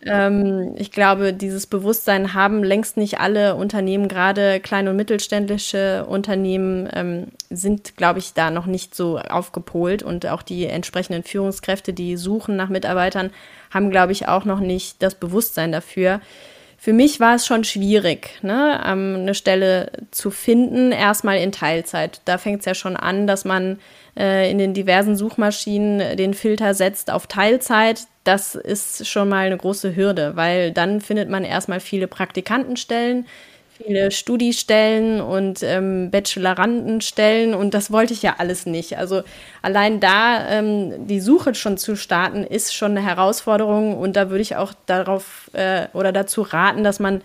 ähm, 0.10 0.74
ich 0.78 0.92
glaube, 0.92 1.34
dieses 1.34 1.68
Bewusstsein 1.68 2.34
haben 2.34 2.64
längst 2.64 2.98
nicht 2.98 3.20
alle 3.20 3.56
Unternehmen, 3.56 4.08
gerade 4.08 4.60
kleine 4.60 4.92
und 4.92 4.96
mittelständische 4.96 6.06
Unternehmen 6.06 6.90
ähm, 6.94 7.28
sind, 7.50 7.98
glaube 7.98 8.20
ich, 8.20 8.34
da 8.34 8.52
noch 8.52 8.66
nicht 8.66 8.96
so 8.96 9.18
aufgepolt. 9.18 10.04
Und 10.04 10.26
auch 10.28 10.42
die 10.42 10.66
entsprechenden 10.66 11.24
Führungskräfte, 11.24 11.94
die 11.94 12.18
suchen 12.18 12.56
nach 12.56 12.70
Mitarbeitern, 12.70 13.32
haben, 13.72 13.92
glaube 13.92 14.12
ich, 14.12 14.28
auch 14.28 14.46
noch 14.46 14.60
nicht 14.60 15.02
das 15.02 15.16
Bewusstsein 15.16 15.72
dafür. 15.72 16.22
Für 16.88 16.94
mich 16.94 17.20
war 17.20 17.36
es 17.36 17.46
schon 17.46 17.66
schwierig, 17.66 18.40
ne, 18.44 18.82
eine 18.82 19.34
Stelle 19.34 19.92
zu 20.12 20.32
finden, 20.32 20.94
erstmal 20.94 21.38
in 21.38 21.52
Teilzeit. 21.52 22.22
Da 22.24 22.38
fängt 22.38 22.62
es 22.62 22.66
ja 22.66 22.76
schon 22.76 22.96
an, 22.96 23.28
dass 23.28 23.44
man 23.44 23.80
äh, 24.18 24.50
in 24.50 24.58
den 24.58 24.74
diversen 24.74 25.18
Suchmaschinen 25.18 26.16
den 26.16 26.34
Filter 26.34 26.74
setzt 26.74 27.12
auf 27.12 27.28
Teilzeit 27.28 28.08
das 28.28 28.56
ist 28.56 29.08
schon 29.08 29.30
mal 29.30 29.46
eine 29.46 29.58
große 29.58 29.96
Hürde, 29.96 30.36
weil 30.36 30.72
dann 30.72 31.00
findet 31.00 31.30
man 31.30 31.46
erstmal 31.46 31.80
viele 31.80 32.08
Praktikantenstellen, 32.08 33.26
viele 33.78 34.12
Studiestellen 34.12 35.22
und 35.22 35.62
ähm, 35.64 36.10
Bachelorandenstellen 36.12 37.54
und 37.54 37.74
das 37.74 37.92
wollte 37.92 38.14
ich 38.14 38.22
ja 38.22 38.36
alles 38.38 38.66
nicht. 38.66 38.98
Also 38.98 39.22
allein 39.62 40.00
da 40.00 40.50
ähm, 40.50 41.08
die 41.08 41.20
Suche 41.20 41.54
schon 41.56 41.78
zu 41.78 41.96
starten, 41.96 42.44
ist 42.44 42.74
schon 42.74 42.92
eine 42.92 43.06
Herausforderung 43.06 43.98
und 43.98 44.16
da 44.16 44.30
würde 44.30 44.42
ich 44.42 44.56
auch 44.56 44.74
darauf 44.86 45.50
äh, 45.54 45.88
oder 45.94 46.12
dazu 46.12 46.42
raten, 46.42 46.84
dass 46.84 47.00
man 47.00 47.22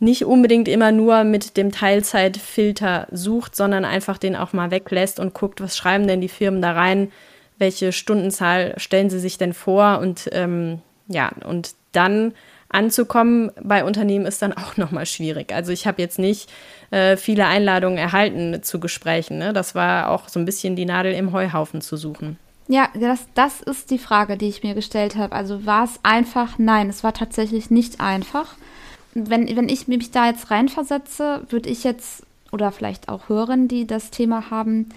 nicht 0.00 0.24
unbedingt 0.24 0.68
immer 0.68 0.92
nur 0.92 1.24
mit 1.24 1.56
dem 1.56 1.70
Teilzeitfilter 1.70 3.06
sucht, 3.12 3.54
sondern 3.56 3.84
einfach 3.84 4.18
den 4.18 4.36
auch 4.36 4.52
mal 4.52 4.70
weglässt 4.70 5.20
und 5.20 5.34
guckt, 5.34 5.60
was 5.60 5.76
schreiben 5.76 6.06
denn 6.06 6.20
die 6.20 6.28
Firmen 6.28 6.60
da 6.60 6.72
rein, 6.72 7.12
welche 7.58 7.92
Stundenzahl 7.92 8.74
stellen 8.76 9.10
Sie 9.10 9.20
sich 9.20 9.38
denn 9.38 9.54
vor 9.54 10.00
und 10.00 10.28
ähm, 10.32 10.80
ja, 11.06 11.30
und 11.44 11.74
dann 11.92 12.34
anzukommen 12.74 13.50
bei 13.62 13.84
Unternehmen 13.84 14.26
ist 14.26 14.42
dann 14.42 14.52
auch 14.56 14.76
nochmal 14.76 15.06
schwierig. 15.06 15.52
Also 15.52 15.72
ich 15.72 15.86
habe 15.86 16.02
jetzt 16.02 16.18
nicht 16.18 16.50
äh, 16.90 17.16
viele 17.16 17.46
Einladungen 17.46 17.98
erhalten 17.98 18.62
zu 18.62 18.80
Gesprächen. 18.80 19.38
Ne? 19.38 19.52
Das 19.52 19.74
war 19.74 20.10
auch 20.10 20.28
so 20.28 20.38
ein 20.38 20.44
bisschen 20.44 20.76
die 20.76 20.84
Nadel 20.84 21.14
im 21.14 21.32
Heuhaufen 21.32 21.80
zu 21.80 21.96
suchen. 21.96 22.38
Ja, 22.66 22.88
das, 22.94 23.26
das 23.34 23.60
ist 23.60 23.90
die 23.90 23.98
Frage, 23.98 24.36
die 24.38 24.48
ich 24.48 24.62
mir 24.62 24.74
gestellt 24.74 25.16
habe. 25.16 25.34
Also 25.34 25.66
war 25.66 25.84
es 25.84 26.00
einfach? 26.02 26.58
Nein, 26.58 26.88
es 26.88 27.04
war 27.04 27.12
tatsächlich 27.12 27.70
nicht 27.70 28.00
einfach. 28.00 28.54
Wenn, 29.12 29.54
wenn 29.54 29.68
ich 29.68 29.86
mich 29.86 30.10
da 30.10 30.26
jetzt 30.26 30.50
reinversetze, 30.50 31.42
würde 31.50 31.68
ich 31.68 31.84
jetzt, 31.84 32.22
oder 32.52 32.72
vielleicht 32.72 33.08
auch 33.08 33.28
hören, 33.28 33.68
die 33.68 33.86
das 33.86 34.10
Thema 34.10 34.50
haben, 34.50 34.88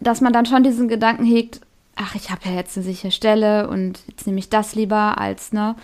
dass 0.00 0.20
man 0.20 0.32
dann 0.32 0.46
schon 0.46 0.64
diesen 0.64 0.88
Gedanken 0.88 1.24
hegt, 1.24 1.60
ach, 1.94 2.14
ich 2.16 2.30
habe 2.30 2.42
ja 2.44 2.52
jetzt 2.52 2.76
eine 2.76 2.84
sichere 2.84 3.12
Stelle 3.12 3.68
und 3.68 4.00
jetzt 4.08 4.26
nehme 4.26 4.38
ich 4.38 4.50
das 4.50 4.74
lieber 4.74 5.18
als, 5.18 5.52
ne? 5.52 5.74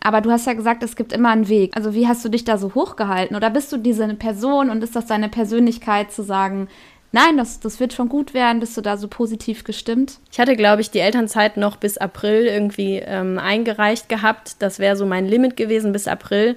Aber 0.00 0.20
du 0.20 0.30
hast 0.30 0.46
ja 0.46 0.54
gesagt, 0.54 0.82
es 0.82 0.96
gibt 0.96 1.12
immer 1.12 1.30
einen 1.30 1.48
Weg. 1.48 1.76
Also 1.76 1.94
wie 1.94 2.08
hast 2.08 2.24
du 2.24 2.28
dich 2.28 2.44
da 2.44 2.56
so 2.56 2.74
hochgehalten? 2.74 3.36
Oder 3.36 3.50
bist 3.50 3.70
du 3.70 3.76
diese 3.76 4.06
Person 4.14 4.70
und 4.70 4.82
ist 4.82 4.96
das 4.96 5.06
deine 5.06 5.28
Persönlichkeit 5.28 6.10
zu 6.10 6.22
sagen, 6.22 6.68
nein, 7.12 7.36
das, 7.36 7.60
das 7.60 7.80
wird 7.80 7.92
schon 7.92 8.08
gut 8.08 8.32
werden? 8.32 8.60
Bist 8.60 8.76
du 8.76 8.80
da 8.80 8.96
so 8.96 9.08
positiv 9.08 9.64
gestimmt? 9.64 10.18
Ich 10.32 10.40
hatte, 10.40 10.56
glaube 10.56 10.80
ich, 10.80 10.90
die 10.90 11.00
Elternzeit 11.00 11.58
noch 11.58 11.76
bis 11.76 11.98
April 11.98 12.46
irgendwie 12.46 12.96
ähm, 12.96 13.38
eingereicht 13.38 14.08
gehabt. 14.08 14.56
Das 14.60 14.78
wäre 14.78 14.96
so 14.96 15.04
mein 15.04 15.26
Limit 15.26 15.56
gewesen 15.56 15.92
bis 15.92 16.08
April. 16.08 16.56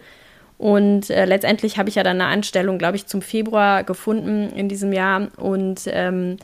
Und 0.57 1.09
äh, 1.09 1.25
letztendlich 1.25 1.77
habe 1.77 1.89
ich 1.89 1.95
ja 1.95 2.03
dann 2.03 2.21
eine 2.21 2.29
Anstellung, 2.29 2.77
glaube 2.77 2.95
ich, 2.95 3.07
zum 3.07 3.21
Februar 3.21 3.83
gefunden 3.83 4.49
in 4.55 4.69
diesem 4.69 4.93
Jahr. 4.93 5.27
Und 5.35 5.81
ähm, 5.87 6.37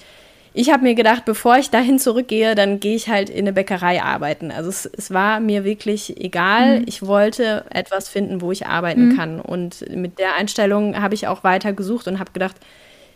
ich 0.54 0.72
habe 0.72 0.84
mir 0.84 0.96
gedacht, 0.96 1.26
bevor 1.26 1.58
ich 1.58 1.70
dahin 1.70 2.00
zurückgehe, 2.00 2.56
dann 2.56 2.80
gehe 2.80 2.96
ich 2.96 3.08
halt 3.08 3.30
in 3.30 3.40
eine 3.40 3.54
Bäckerei 3.54 4.02
arbeiten. 4.02 4.52
Also 4.52 4.70
es, 4.70 4.86
es 4.86 5.12
war 5.12 5.40
mir 5.40 5.64
wirklich 5.64 6.20
egal. 6.20 6.80
Mhm. 6.80 6.86
Ich 6.88 7.06
wollte 7.06 7.66
etwas 7.70 8.10
finden, 8.10 8.42
wo 8.42 8.52
ich 8.52 8.66
arbeiten 8.66 9.10
mhm. 9.10 9.18
kann. 9.18 9.40
Und 9.40 9.88
mit 9.96 10.18
der 10.18 10.36
Einstellung 10.36 11.00
habe 11.00 11.14
ich 11.14 11.28
auch 11.28 11.44
weiter 11.44 11.74
gesucht 11.74 12.08
und 12.08 12.20
habe 12.20 12.32
gedacht, 12.32 12.56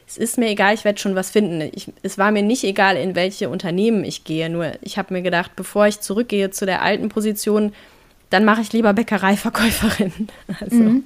es 0.08 0.18
ist 0.18 0.38
mir 0.38 0.50
egal, 0.50 0.76
ich 0.76 0.86
werde 0.86 1.00
schon 1.00 1.16
was 1.16 1.32
finden. 1.32 1.62
Ich, 1.74 1.92
es 2.04 2.18
war 2.18 2.32
mir 2.32 2.44
nicht 2.44 2.64
egal, 2.64 2.98
in 2.98 3.16
welche 3.16 3.50
Unternehmen 3.50 4.04
ich 4.04 4.26
gehe. 4.26 4.50
Nur 4.50 4.74
ich 4.82 4.98
habe 4.98 5.14
mir 5.14 5.22
gedacht, 5.22 5.52
bevor 5.56 5.88
ich 5.88 6.02
zurückgehe 6.02 6.52
zu 6.52 6.66
der 6.66 6.82
alten 6.82 7.10
Position, 7.10 7.74
dann 8.30 8.46
mache 8.46 8.62
ich 8.62 8.74
lieber 8.74 8.94
Bäckereiverkäuferin. 8.94 10.28
Also. 10.60 10.76
Mhm. 10.76 11.04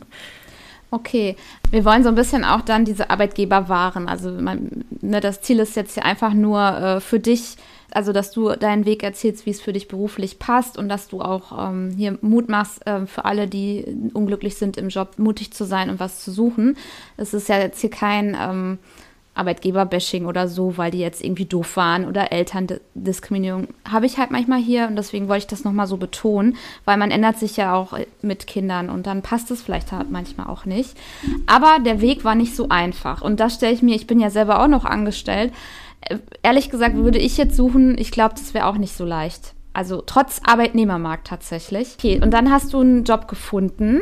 Okay, 0.89 1.35
wir 1.69 1.83
wollen 1.83 2.03
so 2.03 2.09
ein 2.09 2.15
bisschen 2.15 2.45
auch 2.45 2.61
dann 2.61 2.85
diese 2.85 3.09
Arbeitgeber 3.09 3.67
wahren. 3.67 4.07
Also 4.07 4.31
man, 4.31 4.85
ne, 5.01 5.19
das 5.19 5.41
Ziel 5.41 5.59
ist 5.59 5.75
jetzt 5.75 5.95
hier 5.95 6.05
einfach 6.05 6.33
nur 6.33 6.61
äh, 6.61 6.99
für 7.01 7.19
dich, 7.19 7.57
also 7.91 8.13
dass 8.13 8.31
du 8.31 8.49
deinen 8.51 8.85
Weg 8.85 9.03
erzählst, 9.03 9.45
wie 9.45 9.49
es 9.49 9.59
für 9.59 9.73
dich 9.73 9.89
beruflich 9.89 10.39
passt 10.39 10.77
und 10.77 10.87
dass 10.87 11.09
du 11.09 11.21
auch 11.21 11.69
ähm, 11.69 11.93
hier 11.97 12.17
Mut 12.21 12.47
machst 12.47 12.87
äh, 12.87 13.05
für 13.05 13.25
alle, 13.25 13.49
die 13.49 13.83
unglücklich 14.13 14.55
sind 14.55 14.77
im 14.77 14.87
Job, 14.87 15.19
mutig 15.19 15.51
zu 15.51 15.65
sein 15.65 15.89
und 15.89 15.99
was 15.99 16.23
zu 16.23 16.31
suchen. 16.31 16.77
Es 17.17 17.33
ist 17.33 17.49
ja 17.49 17.57
jetzt 17.57 17.81
hier 17.81 17.89
kein 17.89 18.37
ähm, 18.39 18.77
Arbeitgeberbashing 19.37 20.25
oder 20.25 20.47
so, 20.47 20.77
weil 20.77 20.91
die 20.91 20.99
jetzt 20.99 21.23
irgendwie 21.23 21.45
doof 21.45 21.77
waren 21.77 22.05
oder 22.05 22.31
Elterndiskriminierung, 22.31 23.67
habe 23.89 24.05
ich 24.05 24.17
halt 24.17 24.31
manchmal 24.31 24.59
hier 24.59 24.87
und 24.87 24.95
deswegen 24.95 25.27
wollte 25.27 25.43
ich 25.43 25.47
das 25.47 25.63
nochmal 25.63 25.87
so 25.87 25.97
betonen, 25.97 26.55
weil 26.85 26.97
man 26.97 27.11
ändert 27.11 27.37
sich 27.37 27.57
ja 27.57 27.75
auch 27.75 27.97
mit 28.21 28.47
Kindern 28.47 28.89
und 28.89 29.07
dann 29.07 29.21
passt 29.21 29.51
es 29.51 29.61
vielleicht 29.61 29.91
halt 29.91 30.11
manchmal 30.11 30.47
auch 30.47 30.65
nicht. 30.65 30.97
Aber 31.45 31.79
der 31.83 32.01
Weg 32.01 32.23
war 32.23 32.35
nicht 32.35 32.55
so 32.55 32.69
einfach 32.69 33.21
und 33.21 33.39
das 33.39 33.55
stelle 33.55 33.73
ich 33.73 33.81
mir, 33.81 33.95
ich 33.95 34.07
bin 34.07 34.19
ja 34.19 34.29
selber 34.29 34.61
auch 34.61 34.67
noch 34.67 34.85
angestellt. 34.85 35.53
Ehrlich 36.43 36.69
gesagt 36.69 36.95
würde 36.95 37.19
ich 37.19 37.37
jetzt 37.37 37.55
suchen, 37.55 37.97
ich 37.97 38.11
glaube, 38.11 38.35
das 38.35 38.53
wäre 38.53 38.67
auch 38.67 38.77
nicht 38.77 38.93
so 38.93 39.05
leicht. 39.05 39.53
Also 39.73 40.01
trotz 40.05 40.41
Arbeitnehmermarkt 40.43 41.27
tatsächlich. 41.27 41.95
Okay, 41.99 42.19
und 42.21 42.31
dann 42.31 42.51
hast 42.51 42.73
du 42.73 42.79
einen 42.79 43.03
Job 43.03 43.27
gefunden 43.27 44.01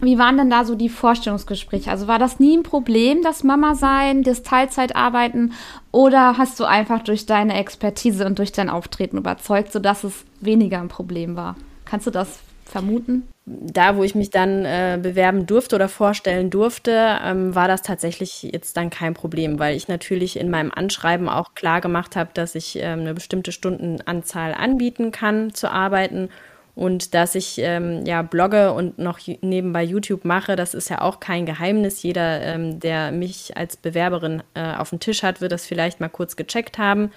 wie 0.00 0.18
waren 0.18 0.38
denn 0.38 0.50
da 0.50 0.64
so 0.64 0.74
die 0.74 0.88
Vorstellungsgespräche? 0.88 1.90
Also 1.90 2.08
war 2.08 2.18
das 2.18 2.40
nie 2.40 2.56
ein 2.56 2.62
Problem, 2.62 3.22
das 3.22 3.44
Mama 3.44 3.74
sein, 3.74 4.22
das 4.22 4.42
Teilzeitarbeiten 4.42 5.52
oder 5.92 6.38
hast 6.38 6.58
du 6.60 6.64
einfach 6.64 7.02
durch 7.02 7.26
deine 7.26 7.58
Expertise 7.58 8.24
und 8.26 8.38
durch 8.38 8.52
dein 8.52 8.70
Auftreten 8.70 9.18
überzeugt, 9.18 9.72
sodass 9.72 10.04
es 10.04 10.24
weniger 10.40 10.80
ein 10.80 10.88
Problem 10.88 11.36
war? 11.36 11.56
Kannst 11.84 12.06
du 12.06 12.10
das 12.10 12.40
vermuten? 12.64 13.28
Da, 13.44 13.96
wo 13.96 14.02
ich 14.02 14.14
mich 14.14 14.30
dann 14.30 14.64
äh, 14.64 14.98
bewerben 15.00 15.46
durfte 15.46 15.76
oder 15.76 15.88
vorstellen 15.88 16.50
durfte, 16.50 17.18
ähm, 17.22 17.54
war 17.54 17.68
das 17.68 17.82
tatsächlich 17.82 18.42
jetzt 18.42 18.76
dann 18.76 18.90
kein 18.90 19.14
Problem, 19.14 19.58
weil 19.58 19.76
ich 19.76 19.88
natürlich 19.88 20.38
in 20.38 20.50
meinem 20.50 20.72
Anschreiben 20.74 21.28
auch 21.28 21.54
klar 21.54 21.80
gemacht 21.80 22.16
habe, 22.16 22.30
dass 22.34 22.54
ich 22.54 22.76
ähm, 22.76 23.00
eine 23.00 23.14
bestimmte 23.14 23.52
Stundenanzahl 23.52 24.52
anbieten 24.52 25.12
kann 25.12 25.54
zu 25.54 25.70
arbeiten 25.70 26.28
und 26.76 27.14
dass 27.14 27.34
ich 27.34 27.56
ähm, 27.56 28.04
ja 28.04 28.20
blogge 28.20 28.70
und 28.74 28.98
noch 28.98 29.18
nebenbei 29.40 29.82
YouTube 29.82 30.26
mache, 30.26 30.56
das 30.56 30.74
ist 30.74 30.90
ja 30.90 31.00
auch 31.00 31.20
kein 31.20 31.46
Geheimnis. 31.46 32.02
Jeder, 32.02 32.42
ähm, 32.42 32.78
der 32.80 33.12
mich 33.12 33.56
als 33.56 33.78
Bewerberin 33.78 34.42
äh, 34.52 34.74
auf 34.74 34.90
dem 34.90 35.00
Tisch 35.00 35.22
hat, 35.22 35.40
wird 35.40 35.52
das 35.52 35.64
vielleicht 35.64 36.00
mal 36.00 36.10
kurz 36.10 36.36
gecheckt 36.36 36.76
haben. 36.76 37.10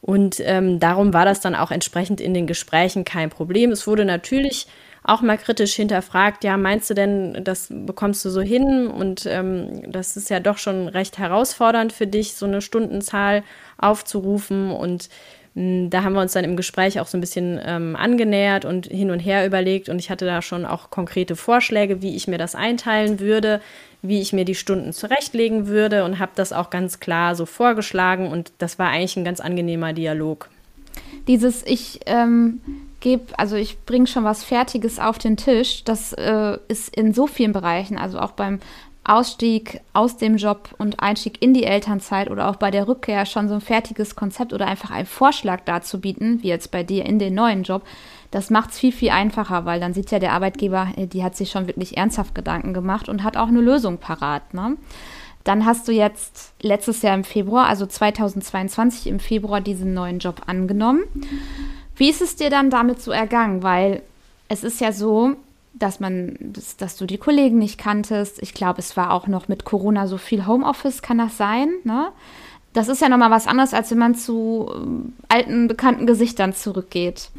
Und 0.00 0.40
ähm, 0.40 0.80
darum 0.80 1.12
war 1.12 1.26
das 1.26 1.40
dann 1.40 1.54
auch 1.54 1.70
entsprechend 1.70 2.18
in 2.18 2.32
den 2.32 2.46
Gesprächen 2.46 3.04
kein 3.04 3.28
Problem. 3.28 3.72
Es 3.72 3.86
wurde 3.86 4.06
natürlich 4.06 4.66
auch 5.02 5.20
mal 5.20 5.36
kritisch 5.36 5.74
hinterfragt, 5.74 6.42
ja, 6.44 6.56
meinst 6.56 6.88
du 6.88 6.94
denn, 6.94 7.44
das 7.44 7.68
bekommst 7.70 8.24
du 8.24 8.30
so 8.30 8.40
hin? 8.40 8.86
Und 8.88 9.26
ähm, 9.26 9.90
das 9.92 10.16
ist 10.16 10.30
ja 10.30 10.40
doch 10.40 10.56
schon 10.56 10.88
recht 10.88 11.18
herausfordernd 11.18 11.92
für 11.92 12.06
dich, 12.06 12.34
so 12.34 12.46
eine 12.46 12.62
Stundenzahl 12.62 13.42
aufzurufen. 13.76 14.70
Und 14.70 15.10
da 15.90 16.04
haben 16.04 16.12
wir 16.12 16.20
uns 16.20 16.34
dann 16.34 16.44
im 16.44 16.56
Gespräch 16.56 17.00
auch 17.00 17.08
so 17.08 17.18
ein 17.18 17.20
bisschen 17.20 17.60
ähm, 17.64 17.96
angenähert 17.96 18.64
und 18.64 18.86
hin 18.86 19.10
und 19.10 19.18
her 19.18 19.44
überlegt 19.44 19.88
und 19.88 19.98
ich 19.98 20.08
hatte 20.08 20.24
da 20.24 20.40
schon 20.40 20.64
auch 20.64 20.90
konkrete 20.90 21.34
Vorschläge, 21.34 22.00
wie 22.00 22.14
ich 22.14 22.28
mir 22.28 22.38
das 22.38 22.54
einteilen 22.54 23.18
würde, 23.18 23.60
wie 24.00 24.20
ich 24.20 24.32
mir 24.32 24.44
die 24.44 24.54
Stunden 24.54 24.92
zurechtlegen 24.92 25.66
würde 25.66 26.04
und 26.04 26.20
habe 26.20 26.32
das 26.36 26.52
auch 26.52 26.70
ganz 26.70 27.00
klar 27.00 27.34
so 27.34 27.44
vorgeschlagen 27.44 28.30
und 28.30 28.52
das 28.58 28.78
war 28.78 28.90
eigentlich 28.90 29.16
ein 29.16 29.24
ganz 29.24 29.40
angenehmer 29.40 29.92
Dialog. 29.92 30.48
Dieses 31.26 31.66
ich 31.66 32.00
ähm, 32.06 32.60
gebe, 33.00 33.36
also 33.36 33.56
ich 33.56 33.80
bringe 33.80 34.06
schon 34.06 34.22
was 34.22 34.44
Fertiges 34.44 35.00
auf 35.00 35.18
den 35.18 35.36
Tisch, 35.36 35.82
das 35.82 36.12
äh, 36.12 36.58
ist 36.68 36.94
in 36.96 37.12
so 37.12 37.26
vielen 37.26 37.52
Bereichen, 37.52 37.98
also 37.98 38.20
auch 38.20 38.32
beim 38.32 38.60
Ausstieg 39.08 39.80
aus 39.92 40.16
dem 40.16 40.36
Job 40.36 40.74
und 40.78 41.00
Einstieg 41.00 41.42
in 41.42 41.54
die 41.54 41.64
Elternzeit 41.64 42.30
oder 42.30 42.48
auch 42.48 42.56
bei 42.56 42.70
der 42.70 42.86
Rückkehr 42.86 43.26
schon 43.26 43.48
so 43.48 43.54
ein 43.54 43.60
fertiges 43.60 44.16
Konzept 44.16 44.52
oder 44.52 44.66
einfach 44.66 44.90
einen 44.90 45.06
Vorschlag 45.06 45.60
dazu 45.64 46.00
bieten, 46.00 46.42
wie 46.42 46.48
jetzt 46.48 46.70
bei 46.70 46.82
dir 46.82 47.06
in 47.06 47.18
den 47.18 47.34
neuen 47.34 47.62
Job, 47.62 47.82
das 48.30 48.50
macht 48.50 48.70
es 48.70 48.78
viel, 48.78 48.92
viel 48.92 49.10
einfacher, 49.10 49.64
weil 49.64 49.80
dann 49.80 49.94
sieht 49.94 50.10
ja 50.10 50.18
der 50.18 50.32
Arbeitgeber, 50.32 50.88
äh, 50.96 51.06
die 51.06 51.24
hat 51.24 51.36
sich 51.36 51.50
schon 51.50 51.66
wirklich 51.66 51.96
ernsthaft 51.96 52.34
Gedanken 52.34 52.74
gemacht 52.74 53.08
und 53.08 53.22
hat 53.24 53.36
auch 53.36 53.48
eine 53.48 53.60
Lösung 53.60 53.98
parat. 53.98 54.52
Ne? 54.52 54.76
Dann 55.44 55.64
hast 55.64 55.88
du 55.88 55.92
jetzt 55.92 56.52
letztes 56.60 57.00
Jahr 57.00 57.14
im 57.14 57.24
Februar, 57.24 57.66
also 57.66 57.86
2022 57.86 59.06
im 59.06 59.20
Februar, 59.20 59.62
diesen 59.62 59.94
neuen 59.94 60.18
Job 60.18 60.42
angenommen. 60.46 61.04
Wie 61.96 62.10
ist 62.10 62.20
es 62.20 62.36
dir 62.36 62.50
dann 62.50 62.68
damit 62.68 63.00
so 63.00 63.10
ergangen? 63.10 63.62
Weil 63.62 64.02
es 64.48 64.62
ist 64.62 64.80
ja 64.80 64.92
so, 64.92 65.36
dass 65.78 66.00
man, 66.00 66.36
dass, 66.40 66.76
dass, 66.76 66.96
du 66.96 67.06
die 67.06 67.18
Kollegen 67.18 67.58
nicht 67.58 67.78
kanntest. 67.78 68.42
Ich 68.42 68.54
glaube, 68.54 68.80
es 68.80 68.96
war 68.96 69.12
auch 69.12 69.26
noch 69.26 69.48
mit 69.48 69.64
Corona 69.64 70.06
so 70.06 70.18
viel 70.18 70.46
Homeoffice, 70.46 71.02
kann 71.02 71.18
das 71.18 71.36
sein, 71.36 71.70
ne? 71.84 72.08
Das 72.74 72.88
ist 72.88 73.00
ja 73.00 73.08
nochmal 73.08 73.30
was 73.30 73.46
anderes, 73.46 73.72
als 73.72 73.90
wenn 73.90 73.98
man 73.98 74.14
zu 74.14 74.70
ähm, 74.74 75.14
alten, 75.28 75.68
bekannten 75.68 76.06
Gesichtern 76.06 76.52
zurückgeht. 76.52 77.30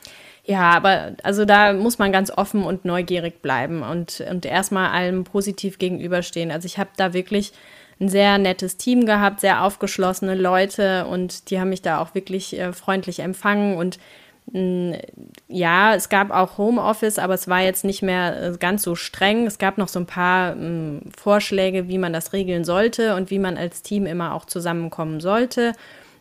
Ja, 0.44 0.72
aber 0.72 1.12
also 1.22 1.46
da 1.46 1.74
muss 1.74 2.00
man 2.00 2.12
ganz 2.12 2.32
offen 2.32 2.64
und 2.64 2.84
neugierig 2.84 3.44
bleiben 3.44 3.84
und, 3.84 4.24
und 4.30 4.46
erstmal 4.46 4.90
allem 4.90 5.24
positiv 5.24 5.78
gegenüberstehen. 5.78 6.50
Also 6.50 6.66
ich 6.66 6.80
habe 6.80 6.90
da 6.98 7.14
wirklich 7.14 7.54
ein 8.00 8.10
sehr 8.10 8.38
nettes 8.38 8.78
Team 8.78 9.06
gehabt, 9.06 9.42
sehr 9.42 9.64
aufgeschlossene 9.64 10.36
Leute 10.36 11.06
und 11.06 11.52
die 11.52 11.60
haben 11.60 11.70
mich 11.70 11.82
da 11.82 12.02
auch 12.02 12.16
wirklich 12.16 12.58
äh, 12.58 12.74
freundlich 12.74 13.20
empfangen 13.20 13.78
und 13.78 14.00
ja, 14.52 15.96
es 15.96 16.10
gab 16.10 16.32
auch 16.32 16.58
Homeoffice, 16.58 17.20
aber 17.20 17.36
es 17.36 17.48
war 17.48 17.62
jetzt 17.62 17.84
nicht 17.84 18.02
mehr 18.02 18.42
äh, 18.42 18.58
ganz 18.58 18.82
so 18.84 18.96
streng. 18.96 19.46
Es 19.46 19.60
gab 19.60 19.78
noch 19.78 19.88
so 19.88 20.00
ein 20.00 20.08
paar 20.08 20.56
mm, 20.56 21.12
Vorschläge, 21.16 21.88
wie 21.88 22.00
man 22.00 22.14
das 22.14 22.34
regeln 22.34 22.64
sollte 22.64 23.16
und 23.16 23.30
wie 23.30 23.40
man 23.40 23.58
als 23.58 23.84
Team 23.84 24.06
immer 24.06 24.34
auch 24.34 24.46
zusammenkommen 24.46 25.20
sollte. 25.20 25.74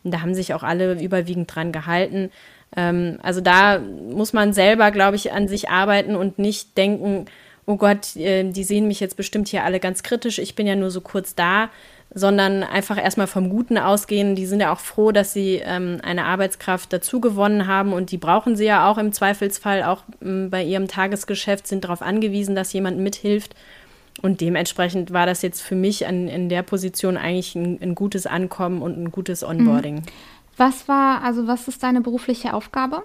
Und 0.03 0.13
da 0.13 0.21
haben 0.21 0.35
sich 0.35 0.53
auch 0.53 0.63
alle 0.63 1.01
überwiegend 1.01 1.53
dran 1.53 1.71
gehalten. 1.71 2.29
Ähm, 2.75 3.17
also 3.23 3.41
da 3.41 3.79
muss 3.79 4.33
man 4.33 4.53
selber, 4.53 4.91
glaube 4.91 5.15
ich, 5.15 5.31
an 5.31 5.47
sich 5.47 5.69
arbeiten 5.69 6.15
und 6.15 6.37
nicht 6.37 6.77
denken, 6.77 7.25
oh 7.65 7.77
Gott, 7.77 8.15
äh, 8.15 8.49
die 8.49 8.63
sehen 8.63 8.87
mich 8.87 8.99
jetzt 8.99 9.17
bestimmt 9.17 9.47
hier 9.47 9.63
alle 9.63 9.79
ganz 9.79 10.03
kritisch, 10.03 10.39
ich 10.39 10.55
bin 10.55 10.67
ja 10.67 10.75
nur 10.75 10.91
so 10.91 11.01
kurz 11.01 11.35
da, 11.35 11.69
sondern 12.11 12.63
einfach 12.63 12.97
erstmal 12.97 13.27
vom 13.27 13.49
Guten 13.49 13.77
ausgehen. 13.77 14.35
Die 14.35 14.45
sind 14.45 14.61
ja 14.61 14.73
auch 14.73 14.79
froh, 14.79 15.11
dass 15.11 15.33
sie 15.33 15.61
ähm, 15.63 15.99
eine 16.03 16.25
Arbeitskraft 16.25 16.91
dazu 16.91 17.21
gewonnen 17.21 17.67
haben 17.67 17.93
und 17.93 18.11
die 18.11 18.17
brauchen 18.17 18.55
sie 18.55 18.65
ja 18.65 18.89
auch 18.89 18.97
im 18.97 19.11
Zweifelsfall, 19.11 19.83
auch 19.83 20.03
ähm, 20.21 20.49
bei 20.49 20.63
ihrem 20.63 20.87
Tagesgeschäft, 20.87 21.67
sind 21.67 21.83
darauf 21.83 22.01
angewiesen, 22.01 22.55
dass 22.55 22.73
jemand 22.73 22.97
mithilft. 22.97 23.55
Und 24.21 24.41
dementsprechend 24.41 25.13
war 25.13 25.25
das 25.25 25.41
jetzt 25.43 25.61
für 25.61 25.75
mich 25.75 26.07
an, 26.07 26.27
in 26.27 26.49
der 26.49 26.63
Position 26.63 27.15
eigentlich 27.15 27.55
ein, 27.55 27.79
ein 27.81 27.95
gutes 27.95 28.25
Ankommen 28.25 28.81
und 28.81 28.97
ein 28.97 29.11
gutes 29.11 29.43
Onboarding. 29.43 29.95
Mhm. 29.95 30.03
Was 30.57 30.87
war, 30.89 31.23
also 31.23 31.47
was 31.47 31.67
ist 31.69 31.83
deine 31.83 32.01
berufliche 32.01 32.53
Aufgabe? 32.53 33.03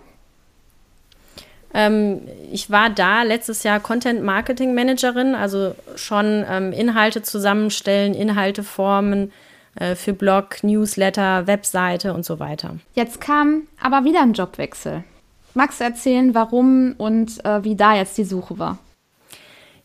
Ähm, 1.75 2.21
ich 2.53 2.71
war 2.71 2.89
da 2.89 3.23
letztes 3.23 3.65
Jahr 3.65 3.81
Content 3.81 4.23
Marketing 4.23 4.75
Managerin, 4.75 5.35
also 5.35 5.75
schon 5.97 6.45
ähm, 6.49 6.73
Inhalte 6.73 7.23
zusammenstellen, 7.23 8.15
Inhalte 8.15 8.63
formen 8.63 9.33
äh, 9.75 9.97
für 9.97 10.13
Blog, 10.13 10.63
Newsletter, 10.63 11.49
Webseite 11.49 12.15
und 12.15 12.25
so 12.25 12.39
weiter. 12.39 12.77
Jetzt 12.95 13.21
kam 13.21 13.63
aber 13.83 14.05
wieder 14.05 14.23
ein 14.23 14.33
Jobwechsel. 14.33 15.03
Magst 15.55 15.81
du 15.81 15.85
erzählen, 15.85 16.35
warum 16.35 16.95
und 16.97 17.45
äh, 17.45 17.63
wie 17.65 17.77
da 17.77 17.95
jetzt 17.95 18.17
die 18.19 18.25
Suche 18.25 18.59
war? 18.59 18.79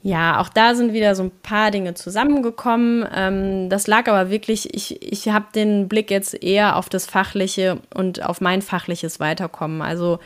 Ja, 0.01 0.39
auch 0.39 0.47
da 0.47 0.75
sind 0.75 0.93
wieder 0.93 1.13
so 1.13 1.23
ein 1.23 1.31
paar 1.43 1.71
Dinge 1.71 1.93
zusammengekommen. 1.93 3.05
Ähm, 3.13 3.69
das 3.69 3.87
lag 3.87 4.07
aber 4.07 4.29
wirklich, 4.29 4.73
ich, 4.73 5.01
ich 5.01 5.27
habe 5.27 5.47
den 5.53 5.89
Blick 5.89 6.09
jetzt 6.09 6.41
eher 6.41 6.77
auf 6.77 6.87
das 6.87 7.05
Fachliche 7.05 7.79
und 7.93 8.23
auf 8.23 8.39
mein 8.39 8.61
fachliches 8.61 9.19
Weiterkommen. 9.19 9.81
Also 9.81 10.19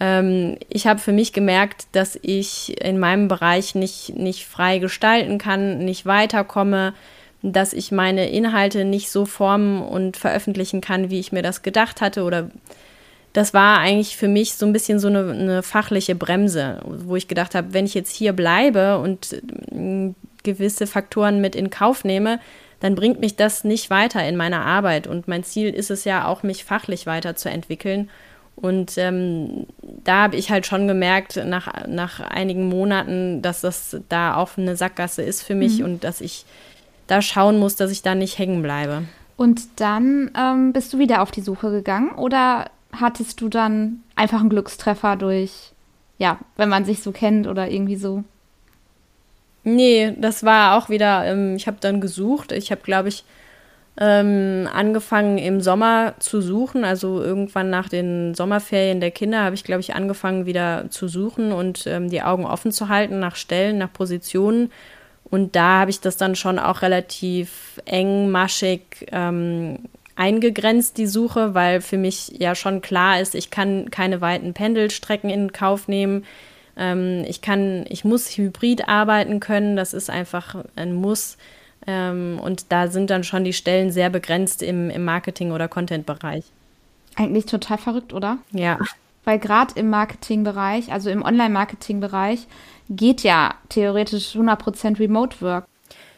ich 0.00 0.86
habe 0.88 0.98
für 0.98 1.12
mich 1.12 1.32
gemerkt, 1.32 1.86
dass 1.92 2.18
ich 2.20 2.82
in 2.82 2.98
meinem 2.98 3.28
Bereich 3.28 3.76
nicht, 3.76 4.16
nicht 4.16 4.44
frei 4.44 4.78
gestalten 4.78 5.38
kann, 5.38 5.78
nicht 5.78 6.04
weiterkomme, 6.04 6.94
dass 7.42 7.72
ich 7.72 7.92
meine 7.92 8.28
Inhalte 8.28 8.84
nicht 8.84 9.10
so 9.10 9.24
formen 9.24 9.82
und 9.82 10.16
veröffentlichen 10.16 10.80
kann, 10.80 11.10
wie 11.10 11.20
ich 11.20 11.30
mir 11.30 11.42
das 11.42 11.62
gedacht 11.62 12.00
hatte 12.00 12.24
oder 12.24 12.50
das 13.34 13.52
war 13.52 13.78
eigentlich 13.78 14.16
für 14.16 14.28
mich 14.28 14.54
so 14.54 14.64
ein 14.64 14.72
bisschen 14.72 15.00
so 15.00 15.08
eine, 15.08 15.30
eine 15.30 15.62
fachliche 15.62 16.14
Bremse, 16.14 16.80
wo 16.86 17.16
ich 17.16 17.28
gedacht 17.28 17.54
habe, 17.54 17.74
wenn 17.74 17.84
ich 17.84 17.92
jetzt 17.92 18.14
hier 18.14 18.32
bleibe 18.32 18.98
und 18.98 19.32
äh, 19.32 20.12
gewisse 20.44 20.86
Faktoren 20.86 21.40
mit 21.40 21.56
in 21.56 21.68
Kauf 21.68 22.04
nehme, 22.04 22.38
dann 22.78 22.94
bringt 22.94 23.20
mich 23.20 23.34
das 23.34 23.64
nicht 23.64 23.90
weiter 23.90 24.26
in 24.26 24.36
meiner 24.36 24.64
Arbeit. 24.64 25.06
Und 25.08 25.26
mein 25.26 25.42
Ziel 25.42 25.70
ist 25.70 25.90
es 25.90 26.04
ja 26.04 26.26
auch, 26.26 26.42
mich 26.44 26.64
fachlich 26.64 27.06
weiterzuentwickeln. 27.06 28.08
Und 28.56 28.96
ähm, 28.98 29.66
da 29.82 30.22
habe 30.22 30.36
ich 30.36 30.50
halt 30.50 30.66
schon 30.66 30.86
gemerkt, 30.86 31.40
nach, 31.44 31.86
nach 31.86 32.20
einigen 32.20 32.68
Monaten, 32.68 33.42
dass 33.42 33.60
das 33.60 33.96
da 34.08 34.36
auch 34.36 34.56
eine 34.56 34.76
Sackgasse 34.76 35.22
ist 35.22 35.42
für 35.42 35.54
mich 35.54 35.80
mhm. 35.80 35.84
und 35.84 36.04
dass 36.04 36.20
ich 36.20 36.44
da 37.06 37.20
schauen 37.20 37.58
muss, 37.58 37.76
dass 37.76 37.90
ich 37.90 38.02
da 38.02 38.14
nicht 38.14 38.38
hängen 38.38 38.62
bleibe. 38.62 39.02
Und 39.36 39.62
dann 39.76 40.30
ähm, 40.36 40.72
bist 40.72 40.92
du 40.92 40.98
wieder 40.98 41.20
auf 41.20 41.30
die 41.30 41.40
Suche 41.40 41.70
gegangen 41.70 42.10
oder 42.10 42.70
hattest 42.92 43.40
du 43.40 43.48
dann 43.48 44.02
einfach 44.14 44.40
einen 44.40 44.50
Glückstreffer 44.50 45.16
durch, 45.16 45.72
ja, 46.18 46.38
wenn 46.56 46.68
man 46.68 46.84
sich 46.84 47.02
so 47.02 47.10
kennt 47.10 47.46
oder 47.46 47.68
irgendwie 47.68 47.96
so? 47.96 48.22
Nee, 49.64 50.14
das 50.18 50.44
war 50.44 50.76
auch 50.76 50.88
wieder, 50.88 51.24
ähm, 51.24 51.56
ich 51.56 51.66
habe 51.66 51.78
dann 51.80 52.00
gesucht. 52.00 52.52
Ich 52.52 52.70
habe, 52.70 52.82
glaube 52.82 53.08
ich, 53.08 53.24
ähm, 54.00 54.68
angefangen 54.72 55.38
im 55.38 55.60
Sommer 55.60 56.14
zu 56.18 56.40
suchen. 56.40 56.84
Also 56.84 57.22
irgendwann 57.22 57.70
nach 57.70 57.88
den 57.88 58.34
Sommerferien 58.34 59.00
der 59.00 59.10
Kinder 59.10 59.42
habe 59.42 59.54
ich, 59.54 59.64
glaube 59.64 59.80
ich, 59.80 59.94
angefangen 59.94 60.46
wieder 60.46 60.86
zu 60.90 61.06
suchen 61.08 61.52
und 61.52 61.86
ähm, 61.86 62.10
die 62.10 62.22
Augen 62.22 62.44
offen 62.44 62.72
zu 62.72 62.88
halten 62.88 63.20
nach 63.20 63.36
Stellen, 63.36 63.78
nach 63.78 63.92
Positionen. 63.92 64.72
Und 65.30 65.56
da 65.56 65.80
habe 65.80 65.90
ich 65.90 66.00
das 66.00 66.16
dann 66.16 66.36
schon 66.36 66.58
auch 66.58 66.82
relativ 66.82 67.80
engmaschig 67.86 69.06
ähm, 69.12 69.78
eingegrenzt, 70.16 70.98
die 70.98 71.06
Suche, 71.06 71.54
weil 71.54 71.80
für 71.80 71.96
mich 71.96 72.32
ja 72.38 72.54
schon 72.54 72.82
klar 72.82 73.20
ist, 73.20 73.34
ich 73.34 73.50
kann 73.50 73.90
keine 73.90 74.20
weiten 74.20 74.54
Pendelstrecken 74.54 75.30
in 75.30 75.52
Kauf 75.52 75.88
nehmen. 75.88 76.24
Ähm, 76.76 77.24
ich 77.26 77.40
kann, 77.40 77.84
ich 77.88 78.04
muss 78.04 78.36
hybrid 78.36 78.88
arbeiten 78.88 79.40
können, 79.40 79.76
das 79.76 79.94
ist 79.94 80.10
einfach 80.10 80.64
ein 80.76 80.94
Muss. 80.94 81.36
Ähm, 81.86 82.40
und 82.42 82.72
da 82.72 82.88
sind 82.88 83.10
dann 83.10 83.24
schon 83.24 83.44
die 83.44 83.52
Stellen 83.52 83.90
sehr 83.90 84.10
begrenzt 84.10 84.62
im, 84.62 84.90
im 84.90 85.04
Marketing- 85.04 85.52
oder 85.52 85.68
Content-Bereich. 85.68 86.44
Eigentlich 87.16 87.46
total 87.46 87.78
verrückt, 87.78 88.12
oder? 88.12 88.38
Ja. 88.52 88.78
Weil 89.24 89.38
gerade 89.38 89.74
im 89.76 89.90
Marketingbereich, 89.90 90.92
also 90.92 91.10
im 91.10 91.22
Online-Marketing-Bereich, 91.22 92.46
geht 92.90 93.22
ja 93.22 93.54
theoretisch 93.68 94.34
100% 94.34 94.98
Remote-Work. 94.98 95.66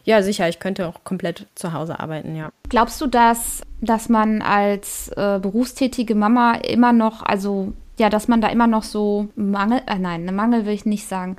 Ja, 0.04 0.22
sicher, 0.22 0.48
ich 0.48 0.60
könnte 0.60 0.86
auch 0.86 1.02
komplett 1.02 1.46
zu 1.56 1.72
Hause 1.72 1.98
arbeiten, 1.98 2.36
ja. 2.36 2.50
Glaubst 2.68 3.00
du, 3.00 3.08
dass, 3.08 3.62
dass 3.80 4.08
man 4.08 4.40
als 4.40 5.08
äh, 5.16 5.40
berufstätige 5.40 6.14
Mama 6.14 6.54
immer 6.54 6.92
noch, 6.92 7.22
also 7.22 7.72
ja, 7.98 8.08
dass 8.08 8.28
man 8.28 8.40
da 8.40 8.48
immer 8.48 8.66
noch 8.66 8.84
so 8.84 9.28
Mangel, 9.34 9.80
äh, 9.86 9.98
nein, 9.98 10.22
eine 10.22 10.32
Mangel 10.32 10.64
will 10.64 10.74
ich 10.74 10.86
nicht 10.86 11.08
sagen, 11.08 11.36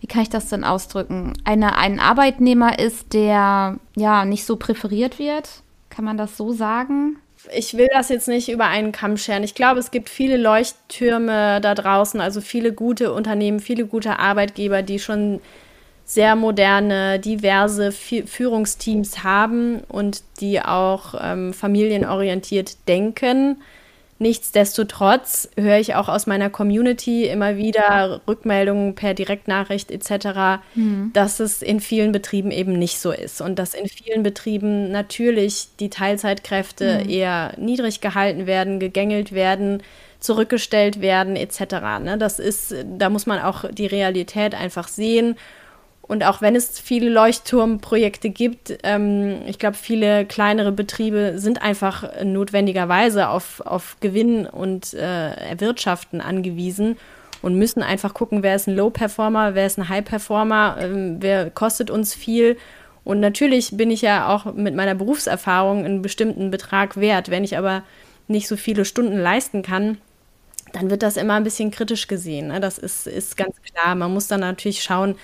wie 0.00 0.06
kann 0.06 0.22
ich 0.22 0.30
das 0.30 0.48
denn 0.48 0.64
ausdrücken, 0.64 1.34
eine, 1.44 1.76
ein 1.76 2.00
Arbeitnehmer 2.00 2.78
ist, 2.78 3.12
der 3.12 3.78
ja 3.96 4.24
nicht 4.24 4.44
so 4.44 4.56
präferiert 4.56 5.18
wird? 5.18 5.62
Kann 5.90 6.04
man 6.04 6.16
das 6.16 6.36
so 6.36 6.52
sagen? 6.52 7.16
Ich 7.54 7.76
will 7.76 7.88
das 7.92 8.08
jetzt 8.08 8.28
nicht 8.28 8.48
über 8.48 8.66
einen 8.66 8.92
Kamm 8.92 9.16
scheren. 9.16 9.42
Ich 9.42 9.54
glaube, 9.54 9.80
es 9.80 9.90
gibt 9.90 10.08
viele 10.08 10.36
Leuchttürme 10.36 11.60
da 11.60 11.74
draußen, 11.74 12.20
also 12.20 12.40
viele 12.40 12.72
gute 12.72 13.12
Unternehmen, 13.12 13.60
viele 13.60 13.86
gute 13.86 14.18
Arbeitgeber, 14.18 14.82
die 14.82 14.98
schon 14.98 15.40
sehr 16.04 16.36
moderne, 16.36 17.18
diverse 17.18 17.92
Führungsteams 17.92 19.24
haben 19.24 19.80
und 19.88 20.22
die 20.40 20.60
auch 20.60 21.14
ähm, 21.20 21.52
familienorientiert 21.52 22.88
denken. 22.88 23.58
Nichtsdestotrotz 24.20 25.48
höre 25.56 25.78
ich 25.78 25.94
auch 25.94 26.08
aus 26.08 26.26
meiner 26.26 26.50
Community 26.50 27.26
immer 27.26 27.56
wieder 27.56 28.20
Rückmeldungen 28.26 28.96
per 28.96 29.14
Direktnachricht 29.14 29.92
etc., 29.92 30.60
mhm. 30.74 31.10
dass 31.12 31.38
es 31.38 31.62
in 31.62 31.78
vielen 31.78 32.10
Betrieben 32.10 32.50
eben 32.50 32.72
nicht 32.72 32.98
so 32.98 33.12
ist 33.12 33.40
und 33.40 33.60
dass 33.60 33.74
in 33.74 33.86
vielen 33.88 34.24
Betrieben 34.24 34.90
natürlich 34.90 35.68
die 35.78 35.90
Teilzeitkräfte 35.90 37.02
mhm. 37.04 37.10
eher 37.10 37.52
niedrig 37.58 38.00
gehalten 38.00 38.46
werden, 38.46 38.80
gegängelt 38.80 39.30
werden, 39.30 39.84
zurückgestellt 40.18 41.00
werden 41.00 41.36
etc. 41.36 41.60
Ne? 42.02 42.16
Das 42.18 42.40
ist, 42.40 42.74
da 42.98 43.10
muss 43.10 43.26
man 43.26 43.38
auch 43.40 43.66
die 43.70 43.86
Realität 43.86 44.54
einfach 44.54 44.88
sehen 44.88 45.36
und 46.08 46.24
auch 46.24 46.40
wenn 46.40 46.56
es 46.56 46.80
viele 46.80 47.10
Leuchtturmprojekte 47.10 48.30
gibt, 48.30 48.78
ähm, 48.82 49.42
ich 49.46 49.58
glaube, 49.58 49.76
viele 49.76 50.24
kleinere 50.24 50.72
Betriebe 50.72 51.34
sind 51.36 51.60
einfach 51.60 52.24
notwendigerweise 52.24 53.28
auf, 53.28 53.60
auf 53.60 53.98
Gewinn 54.00 54.46
und 54.46 54.94
äh, 54.94 55.30
Erwirtschaften 55.50 56.22
angewiesen 56.22 56.96
und 57.42 57.56
müssen 57.56 57.82
einfach 57.82 58.14
gucken, 58.14 58.42
wer 58.42 58.56
ist 58.56 58.66
ein 58.66 58.74
Low-Performer, 58.74 59.54
wer 59.54 59.66
ist 59.66 59.78
ein 59.78 59.90
High-Performer, 59.90 60.78
ähm, 60.80 61.16
wer 61.20 61.50
kostet 61.50 61.90
uns 61.90 62.14
viel. 62.14 62.56
Und 63.04 63.20
natürlich 63.20 63.76
bin 63.76 63.90
ich 63.90 64.00
ja 64.00 64.28
auch 64.28 64.54
mit 64.54 64.74
meiner 64.74 64.94
Berufserfahrung 64.94 65.84
einen 65.84 66.00
bestimmten 66.00 66.50
Betrag 66.50 66.98
wert. 66.98 67.30
Wenn 67.30 67.44
ich 67.44 67.58
aber 67.58 67.82
nicht 68.28 68.48
so 68.48 68.56
viele 68.56 68.86
Stunden 68.86 69.18
leisten 69.18 69.62
kann, 69.62 69.98
dann 70.72 70.90
wird 70.90 71.02
das 71.02 71.18
immer 71.18 71.34
ein 71.34 71.44
bisschen 71.44 71.70
kritisch 71.70 72.08
gesehen. 72.08 72.48
Ne? 72.48 72.60
Das 72.60 72.78
ist, 72.78 73.06
ist 73.06 73.36
ganz 73.36 73.56
klar. 73.62 73.94
Man 73.94 74.12
muss 74.12 74.26
dann 74.26 74.40
natürlich 74.40 74.82
schauen, 74.82 75.16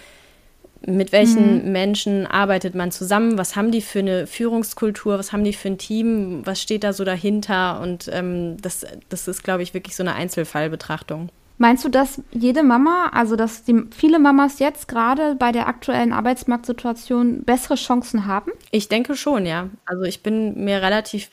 mit 0.86 1.12
welchen 1.12 1.64
mhm. 1.64 1.72
Menschen 1.72 2.26
arbeitet 2.26 2.74
man 2.74 2.90
zusammen? 2.90 3.38
Was 3.38 3.56
haben 3.56 3.70
die 3.70 3.80
für 3.80 4.00
eine 4.00 4.26
Führungskultur? 4.26 5.18
Was 5.18 5.32
haben 5.32 5.44
die 5.44 5.52
für 5.52 5.68
ein 5.68 5.78
Team? 5.78 6.42
Was 6.44 6.60
steht 6.60 6.84
da 6.84 6.92
so 6.92 7.04
dahinter? 7.04 7.80
Und 7.80 8.10
ähm, 8.12 8.56
das, 8.60 8.86
das 9.08 9.28
ist, 9.28 9.44
glaube 9.44 9.62
ich, 9.62 9.74
wirklich 9.74 9.96
so 9.96 10.02
eine 10.02 10.14
Einzelfallbetrachtung. 10.14 11.30
Meinst 11.56 11.84
du, 11.84 11.88
dass 11.88 12.20
jede 12.32 12.62
Mama, 12.64 13.10
also 13.12 13.36
dass 13.36 13.62
die, 13.62 13.84
viele 13.96 14.18
Mamas 14.18 14.58
jetzt 14.58 14.88
gerade 14.88 15.36
bei 15.36 15.52
der 15.52 15.68
aktuellen 15.68 16.12
Arbeitsmarktsituation 16.12 17.44
bessere 17.44 17.76
Chancen 17.76 18.26
haben? 18.26 18.50
Ich 18.72 18.88
denke 18.88 19.14
schon, 19.14 19.46
ja. 19.46 19.70
Also 19.86 20.02
ich 20.02 20.22
bin 20.22 20.64
mir 20.64 20.82
relativ 20.82 21.30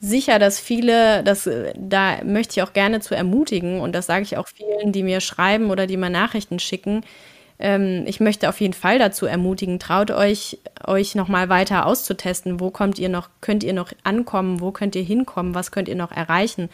sicher, 0.00 0.38
dass 0.38 0.60
viele, 0.60 1.22
das, 1.24 1.48
da 1.76 2.22
möchte 2.24 2.52
ich 2.52 2.62
auch 2.62 2.74
gerne 2.74 3.00
zu 3.00 3.14
ermutigen 3.14 3.80
und 3.80 3.94
das 3.94 4.06
sage 4.06 4.22
ich 4.22 4.36
auch 4.36 4.48
vielen, 4.48 4.92
die 4.92 5.02
mir 5.02 5.20
schreiben 5.20 5.70
oder 5.70 5.86
die 5.86 5.96
mir 5.96 6.10
Nachrichten 6.10 6.58
schicken. 6.58 7.02
Ähm, 7.58 8.04
ich 8.06 8.20
möchte 8.20 8.48
auf 8.48 8.60
jeden 8.60 8.74
Fall 8.74 8.98
dazu 8.98 9.26
ermutigen, 9.26 9.78
traut 9.78 10.10
euch, 10.10 10.58
euch 10.86 11.14
nochmal 11.14 11.48
weiter 11.48 11.86
auszutesten. 11.86 12.60
Wo 12.60 12.70
kommt 12.70 12.98
ihr 12.98 13.08
noch, 13.08 13.28
könnt 13.40 13.62
ihr 13.62 13.72
noch 13.72 13.92
ankommen? 14.02 14.60
Wo 14.60 14.70
könnt 14.72 14.96
ihr 14.96 15.02
hinkommen? 15.02 15.54
Was 15.54 15.70
könnt 15.70 15.88
ihr 15.88 15.96
noch 15.96 16.12
erreichen? 16.12 16.68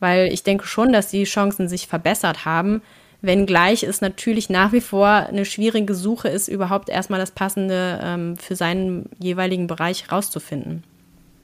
Weil 0.00 0.32
ich 0.32 0.42
denke 0.42 0.66
schon, 0.66 0.92
dass 0.92 1.08
die 1.08 1.24
Chancen 1.24 1.68
sich 1.68 1.86
verbessert 1.86 2.44
haben. 2.44 2.82
Wenngleich 3.22 3.84
es 3.84 4.02
natürlich 4.02 4.50
nach 4.50 4.72
wie 4.72 4.82
vor 4.82 5.08
eine 5.08 5.46
schwierige 5.46 5.94
Suche 5.94 6.28
ist, 6.28 6.48
überhaupt 6.48 6.90
erstmal 6.90 7.20
das 7.20 7.30
Passende 7.30 7.98
ähm, 8.02 8.36
für 8.36 8.54
seinen 8.54 9.08
jeweiligen 9.18 9.66
Bereich 9.66 10.12
rauszufinden. 10.12 10.82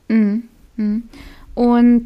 Mhm. 0.09 0.43
Mhm. 0.77 1.05
Und 1.55 2.05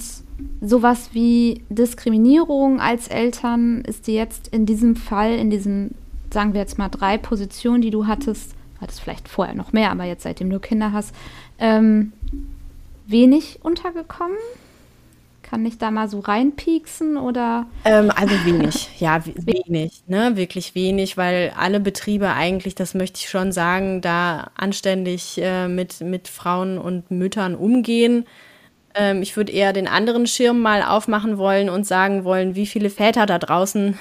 sowas 0.60 1.10
wie 1.12 1.64
Diskriminierung 1.70 2.80
als 2.80 3.08
Eltern 3.08 3.82
ist 3.82 4.06
dir 4.06 4.14
jetzt 4.14 4.48
in 4.48 4.66
diesem 4.66 4.94
Fall, 4.96 5.34
in 5.34 5.50
diesen, 5.50 5.94
sagen 6.34 6.52
wir 6.52 6.60
jetzt 6.60 6.76
mal, 6.76 6.90
drei 6.90 7.16
Positionen, 7.16 7.80
die 7.80 7.90
du 7.90 8.06
hattest, 8.06 8.54
hattest 8.80 9.00
vielleicht 9.00 9.28
vorher 9.28 9.54
noch 9.54 9.72
mehr, 9.72 9.90
aber 9.90 10.04
jetzt 10.04 10.24
seitdem 10.24 10.50
du 10.50 10.60
Kinder 10.60 10.92
hast, 10.92 11.14
ähm, 11.58 12.12
wenig 13.06 13.60
untergekommen? 13.62 14.36
Kann 15.42 15.64
ich 15.66 15.78
da 15.78 15.90
mal 15.90 16.08
so 16.08 16.20
reinpieksen 16.20 17.16
oder? 17.16 17.66
Ähm, 17.84 18.10
also 18.14 18.34
wenig, 18.44 18.90
ja, 18.98 19.22
wenig, 19.24 20.02
ne, 20.06 20.36
wirklich 20.36 20.74
wenig, 20.74 21.16
weil 21.16 21.52
alle 21.56 21.80
Betriebe 21.80 22.32
eigentlich, 22.32 22.74
das 22.74 22.94
möchte 22.94 23.20
ich 23.20 23.28
schon 23.28 23.52
sagen, 23.52 24.00
da 24.00 24.50
anständig 24.56 25.38
äh, 25.40 25.68
mit, 25.68 26.00
mit 26.00 26.28
Frauen 26.28 26.78
und 26.78 27.10
Müttern 27.10 27.54
umgehen. 27.54 28.26
Ähm, 28.94 29.22
ich 29.22 29.36
würde 29.36 29.52
eher 29.52 29.72
den 29.72 29.86
anderen 29.86 30.26
Schirm 30.26 30.60
mal 30.60 30.82
aufmachen 30.82 31.38
wollen 31.38 31.68
und 31.68 31.86
sagen 31.86 32.24
wollen, 32.24 32.54
wie 32.54 32.66
viele 32.66 32.90
Väter 32.90 33.26
da 33.26 33.38
draußen 33.38 33.98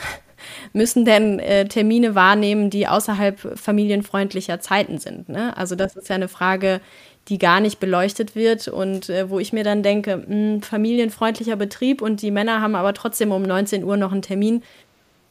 müssen 0.73 1.06
denn 1.06 1.39
äh, 1.39 1.67
Termine 1.67 2.15
wahrnehmen, 2.15 2.69
die 2.69 2.88
außerhalb 2.88 3.60
familienfreundlicher 3.60 4.60
Zeiten 4.60 4.97
sind. 4.97 5.29
Ne? 5.29 5.56
Also 5.58 5.75
das 5.75 5.95
ist 5.95 6.10
ja 6.10 6.15
eine 6.15 6.27
Frage, 6.27 6.82
die 7.29 7.38
gar 7.38 7.60
nicht 7.60 7.79
beleuchtet 7.79 8.36
wird 8.36 8.67
und 8.67 9.10
äh, 9.10 9.29
wo 9.29 9.39
ich 9.39 9.53
mir 9.53 9.63
dann 9.63 9.84
denke, 9.84 10.17
mh, 10.17 10.25
hm, 10.27 10.62
familienfreundlicher 10.62 11.56
Betrieb 11.56 12.01
und 12.01 12.21
die 12.21 12.32
Männer 12.32 12.62
haben 12.62 12.75
aber 12.75 12.93
trotzdem 12.93 13.32
um 13.32 13.43
19 13.43 13.84
Uhr 13.84 13.97
noch 13.97 14.12
einen 14.12 14.21
Termin, 14.21 14.62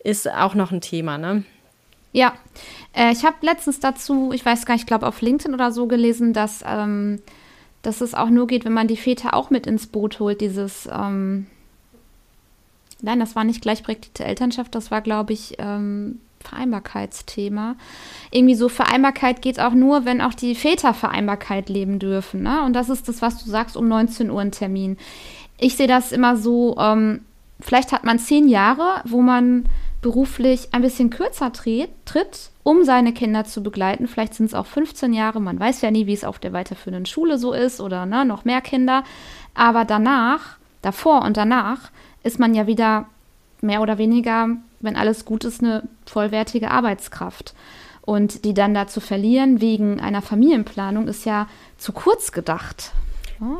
ist 0.02 0.30
auch 0.30 0.54
noch 0.54 0.72
ein 0.72 0.80
Thema. 0.80 1.18
Ne? 1.18 1.44
Ja, 2.12 2.34
äh, 2.94 3.12
ich 3.12 3.24
habe 3.24 3.36
letztens 3.42 3.80
dazu, 3.80 4.32
ich 4.32 4.44
weiß 4.44 4.66
gar 4.66 4.74
nicht, 4.74 4.82
ich 4.82 4.86
glaube 4.86 5.06
auf 5.06 5.20
LinkedIn 5.20 5.54
oder 5.54 5.70
so 5.70 5.86
gelesen, 5.86 6.32
dass 6.32 6.64
ähm, 6.66 7.20
dass 7.82 8.00
es 8.00 8.14
auch 8.14 8.30
nur 8.30 8.46
geht, 8.46 8.64
wenn 8.64 8.72
man 8.72 8.86
die 8.86 8.96
Väter 8.96 9.34
auch 9.34 9.50
mit 9.50 9.66
ins 9.66 9.88
Boot 9.88 10.20
holt, 10.20 10.40
dieses, 10.40 10.88
ähm, 10.90 11.46
nein, 13.02 13.20
das 13.20 13.36
war 13.36 13.44
nicht 13.44 13.62
gleichberechtigte 13.62 14.24
Elternschaft, 14.24 14.74
das 14.74 14.90
war, 14.90 15.00
glaube 15.00 15.32
ich, 15.32 15.56
ähm, 15.58 16.20
Vereinbarkeitsthema. 16.42 17.76
Irgendwie 18.30 18.54
so 18.54 18.68
Vereinbarkeit 18.68 19.42
geht 19.42 19.60
auch 19.60 19.74
nur, 19.74 20.04
wenn 20.04 20.20
auch 20.20 20.34
die 20.34 20.54
Väter 20.54 20.94
Vereinbarkeit 20.94 21.68
leben 21.68 21.98
dürfen. 21.98 22.42
Ne? 22.42 22.62
Und 22.64 22.74
das 22.74 22.88
ist 22.88 23.08
das, 23.08 23.22
was 23.22 23.42
du 23.42 23.50
sagst, 23.50 23.76
um 23.76 23.88
19 23.88 24.30
Uhr 24.30 24.40
ein 24.40 24.52
Termin. 24.52 24.96
Ich 25.58 25.76
sehe 25.76 25.86
das 25.86 26.12
immer 26.12 26.36
so, 26.36 26.76
ähm, 26.78 27.20
vielleicht 27.60 27.92
hat 27.92 28.04
man 28.04 28.18
zehn 28.18 28.48
Jahre, 28.48 29.02
wo 29.04 29.20
man 29.20 29.66
beruflich 30.00 30.68
ein 30.72 30.82
bisschen 30.82 31.10
kürzer 31.10 31.52
tritt, 31.52 31.90
tritt 32.04 32.50
um 32.64 32.84
seine 32.84 33.12
Kinder 33.12 33.44
zu 33.44 33.62
begleiten. 33.62 34.08
Vielleicht 34.08 34.34
sind 34.34 34.46
es 34.46 34.54
auch 34.54 34.66
15 34.66 35.12
Jahre, 35.12 35.40
man 35.40 35.58
weiß 35.58 35.80
ja 35.80 35.90
nie, 35.90 36.06
wie 36.06 36.12
es 36.12 36.24
auf 36.24 36.40
der 36.40 36.52
weiterführenden 36.52 37.06
Schule 37.06 37.38
so 37.38 37.52
ist 37.52 37.80
oder 37.80 38.04
ne, 38.04 38.24
noch 38.24 38.44
mehr 38.44 38.60
Kinder. 38.60 39.04
Aber 39.54 39.84
danach, 39.84 40.56
davor 40.82 41.22
und 41.22 41.36
danach, 41.36 41.90
ist 42.22 42.38
man 42.38 42.54
ja 42.54 42.66
wieder 42.66 43.06
mehr 43.60 43.80
oder 43.80 43.98
weniger, 43.98 44.48
wenn 44.80 44.96
alles 44.96 45.24
gut 45.24 45.44
ist, 45.44 45.62
eine 45.62 45.88
vollwertige 46.06 46.70
Arbeitskraft. 46.70 47.54
Und 48.02 48.44
die 48.44 48.54
dann 48.54 48.74
da 48.74 48.88
zu 48.88 49.00
verlieren 49.00 49.60
wegen 49.60 50.00
einer 50.00 50.22
Familienplanung 50.22 51.06
ist 51.06 51.24
ja 51.24 51.46
zu 51.78 51.92
kurz 51.92 52.32
gedacht. 52.32 52.92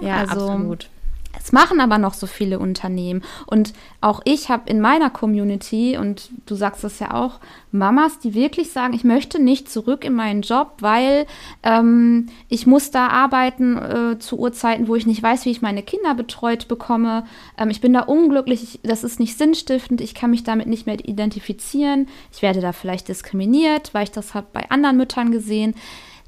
Ja, 0.00 0.18
also, 0.18 0.48
absolut. 0.48 0.90
Es 1.38 1.52
machen 1.52 1.80
aber 1.80 1.98
noch 1.98 2.14
so 2.14 2.26
viele 2.26 2.58
Unternehmen. 2.58 3.22
Und 3.46 3.72
auch 4.00 4.20
ich 4.24 4.48
habe 4.48 4.68
in 4.70 4.80
meiner 4.80 5.10
Community, 5.10 5.96
und 5.96 6.30
du 6.46 6.54
sagst 6.54 6.84
es 6.84 6.98
ja 6.98 7.14
auch, 7.14 7.40
Mamas, 7.70 8.18
die 8.18 8.34
wirklich 8.34 8.70
sagen, 8.70 8.92
ich 8.92 9.02
möchte 9.02 9.40
nicht 9.40 9.70
zurück 9.70 10.04
in 10.04 10.12
meinen 10.12 10.42
Job, 10.42 10.74
weil 10.80 11.26
ähm, 11.62 12.28
ich 12.48 12.66
muss 12.66 12.90
da 12.90 13.08
arbeiten 13.08 13.76
äh, 13.78 14.18
zu 14.18 14.38
Uhrzeiten, 14.38 14.88
wo 14.88 14.94
ich 14.94 15.06
nicht 15.06 15.22
weiß, 15.22 15.46
wie 15.46 15.50
ich 15.50 15.62
meine 15.62 15.82
Kinder 15.82 16.14
betreut 16.14 16.68
bekomme. 16.68 17.24
Ähm, 17.58 17.70
ich 17.70 17.80
bin 17.80 17.94
da 17.94 18.00
unglücklich, 18.00 18.80
das 18.82 19.04
ist 19.04 19.18
nicht 19.18 19.38
sinnstiftend, 19.38 20.00
ich 20.00 20.14
kann 20.14 20.30
mich 20.30 20.44
damit 20.44 20.66
nicht 20.66 20.86
mehr 20.86 20.98
identifizieren. 20.98 22.08
Ich 22.32 22.42
werde 22.42 22.60
da 22.60 22.72
vielleicht 22.72 23.08
diskriminiert, 23.08 23.94
weil 23.94 24.04
ich 24.04 24.12
das 24.12 24.34
habe 24.34 24.48
bei 24.52 24.70
anderen 24.70 24.98
Müttern 24.98 25.32
gesehen 25.32 25.74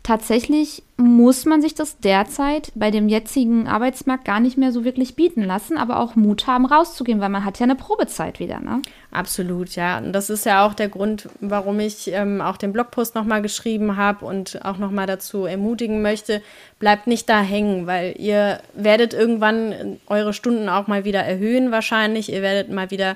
tatsächlich 0.04 0.84
muss 0.96 1.46
man 1.46 1.60
sich 1.60 1.74
das 1.74 1.98
derzeit 1.98 2.70
bei 2.76 2.92
dem 2.92 3.08
jetzigen 3.08 3.66
Arbeitsmarkt 3.66 4.24
gar 4.24 4.38
nicht 4.38 4.56
mehr 4.56 4.70
so 4.70 4.84
wirklich 4.84 5.16
bieten 5.16 5.42
lassen, 5.42 5.76
aber 5.76 5.98
auch 5.98 6.14
Mut 6.14 6.46
haben, 6.46 6.66
rauszugehen, 6.66 7.20
weil 7.20 7.30
man 7.30 7.44
hat 7.44 7.58
ja 7.58 7.64
eine 7.64 7.74
Probezeit 7.74 8.38
wieder, 8.38 8.60
ne? 8.60 8.80
Absolut, 9.10 9.74
ja. 9.74 9.98
Und 9.98 10.12
das 10.12 10.30
ist 10.30 10.46
ja 10.46 10.64
auch 10.64 10.74
der 10.74 10.88
Grund, 10.88 11.28
warum 11.40 11.80
ich 11.80 12.12
ähm, 12.12 12.40
auch 12.40 12.58
den 12.58 12.72
Blogpost 12.72 13.14
nochmal 13.14 13.42
geschrieben 13.42 13.96
habe 13.96 14.24
und 14.26 14.64
auch 14.64 14.78
nochmal 14.78 15.06
dazu 15.06 15.46
ermutigen 15.46 16.02
möchte, 16.02 16.42
bleibt 16.78 17.06
nicht 17.06 17.28
da 17.28 17.40
hängen, 17.40 17.86
weil 17.86 18.14
ihr 18.18 18.60
werdet 18.74 19.14
irgendwann 19.14 19.98
eure 20.06 20.34
Stunden 20.34 20.68
auch 20.68 20.86
mal 20.86 21.04
wieder 21.04 21.20
erhöhen 21.24 21.72
wahrscheinlich. 21.72 22.30
Ihr 22.30 22.42
werdet 22.42 22.70
mal 22.70 22.90
wieder 22.90 23.12
äh, 23.12 23.14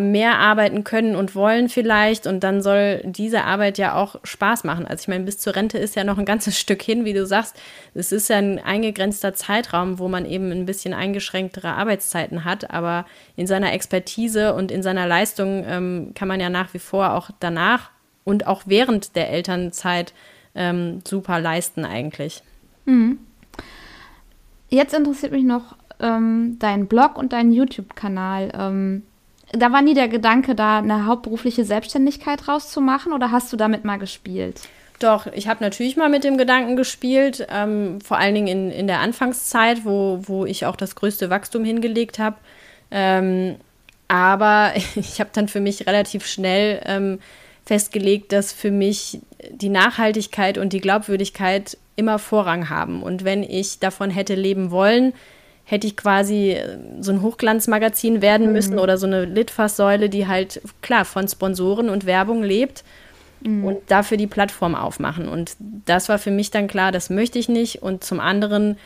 mehr 0.00 0.38
arbeiten 0.38 0.84
können 0.84 1.16
und 1.16 1.34
wollen 1.34 1.68
vielleicht. 1.68 2.26
Und 2.26 2.40
dann 2.44 2.62
soll 2.62 3.00
diese 3.04 3.44
Arbeit 3.44 3.78
ja 3.78 3.94
auch 3.94 4.16
Spaß 4.22 4.64
machen. 4.64 4.86
Also 4.86 5.02
ich 5.02 5.08
meine, 5.08 5.24
bis 5.24 5.38
zur 5.38 5.56
Rente 5.56 5.78
ist 5.78 5.96
ja 5.96 6.04
noch 6.04 6.18
ein 6.18 6.24
ganzes 6.24 6.58
Stück 6.60 6.82
hin, 6.82 7.04
wie 7.04 7.14
du 7.14 7.26
sagst. 7.26 7.56
Es 7.94 8.12
ist 8.12 8.28
ja 8.28 8.36
ein 8.36 8.58
eingegrenzter 8.58 9.34
Zeitraum, 9.34 9.98
wo 9.98 10.08
man 10.08 10.26
eben 10.26 10.50
ein 10.52 10.66
bisschen 10.66 10.94
eingeschränktere 10.94 11.68
Arbeitszeiten 11.68 12.44
hat. 12.44 12.70
Aber 12.70 13.06
in 13.36 13.46
seiner 13.46 13.72
Expertise 13.72 14.54
und 14.54 14.70
in 14.70 14.82
seiner 14.82 15.06
Leistung 15.06 15.64
ähm, 15.66 16.12
kann 16.14 16.28
man 16.28 16.40
ja 16.40 16.50
nach 16.50 16.74
wie 16.74 16.78
vor 16.78 17.14
auch 17.14 17.30
danach 17.40 17.90
und 18.24 18.46
auch 18.46 18.62
während 18.66 19.16
der 19.16 19.30
Elternzeit 19.30 20.12
ähm, 20.54 21.00
super 21.06 21.40
leisten 21.40 21.84
eigentlich. 21.84 22.42
Mhm. 22.84 23.18
Jetzt 24.68 24.92
interessiert 24.92 25.32
mich 25.32 25.44
noch 25.44 25.76
ähm, 26.00 26.56
dein 26.58 26.88
Blog 26.88 27.16
und 27.16 27.32
dein 27.32 27.52
YouTube-Kanal. 27.52 28.52
Ähm, 28.54 29.02
da 29.52 29.72
war 29.72 29.82
nie 29.82 29.94
der 29.94 30.08
Gedanke, 30.08 30.54
da 30.54 30.78
eine 30.78 31.06
hauptberufliche 31.06 31.64
Selbstständigkeit 31.64 32.48
rauszumachen 32.48 33.12
oder 33.12 33.30
hast 33.30 33.52
du 33.52 33.56
damit 33.56 33.84
mal 33.84 33.98
gespielt? 33.98 34.60
Doch, 34.98 35.26
ich 35.28 35.46
habe 35.46 35.62
natürlich 35.62 35.96
mal 35.96 36.08
mit 36.08 36.24
dem 36.24 36.36
Gedanken 36.36 36.76
gespielt, 36.76 37.46
ähm, 37.50 38.00
vor 38.00 38.18
allen 38.18 38.34
Dingen 38.34 38.48
in, 38.48 38.70
in 38.70 38.86
der 38.88 38.98
Anfangszeit, 38.98 39.84
wo, 39.84 40.20
wo 40.22 40.44
ich 40.44 40.66
auch 40.66 40.74
das 40.74 40.96
größte 40.96 41.30
Wachstum 41.30 41.64
hingelegt 41.64 42.18
habe. 42.18 42.36
Ähm, 42.90 43.56
aber 44.08 44.72
ich 44.96 45.20
habe 45.20 45.30
dann 45.32 45.48
für 45.48 45.60
mich 45.60 45.86
relativ 45.86 46.26
schnell 46.26 46.82
ähm, 46.84 47.20
festgelegt, 47.64 48.32
dass 48.32 48.52
für 48.52 48.70
mich 48.70 49.20
die 49.50 49.68
Nachhaltigkeit 49.68 50.58
und 50.58 50.72
die 50.72 50.80
Glaubwürdigkeit 50.80 51.78
immer 51.94 52.18
Vorrang 52.18 52.68
haben. 52.68 53.02
Und 53.02 53.24
wenn 53.24 53.42
ich 53.42 53.78
davon 53.78 54.10
hätte 54.10 54.34
leben 54.34 54.70
wollen, 54.70 55.12
hätte 55.68 55.86
ich 55.86 55.96
quasi 55.98 56.52
äh, 56.52 56.78
so 57.00 57.12
ein 57.12 57.20
Hochglanzmagazin 57.20 58.22
werden 58.22 58.52
müssen 58.52 58.74
mhm. 58.74 58.78
oder 58.78 58.96
so 58.96 59.06
eine 59.06 59.26
Litfaßsäule, 59.26 60.08
die 60.08 60.26
halt 60.26 60.62
klar 60.80 61.04
von 61.04 61.28
Sponsoren 61.28 61.90
und 61.90 62.06
Werbung 62.06 62.42
lebt 62.42 62.84
mhm. 63.42 63.64
und 63.64 63.78
dafür 63.88 64.16
die 64.16 64.26
Plattform 64.26 64.74
aufmachen. 64.74 65.28
Und 65.28 65.56
das 65.58 66.08
war 66.08 66.18
für 66.18 66.30
mich 66.30 66.50
dann 66.50 66.68
klar, 66.68 66.90
das 66.90 67.10
möchte 67.10 67.38
ich 67.38 67.50
nicht. 67.50 67.82
Und 67.82 68.02
zum 68.02 68.18
anderen 68.18 68.78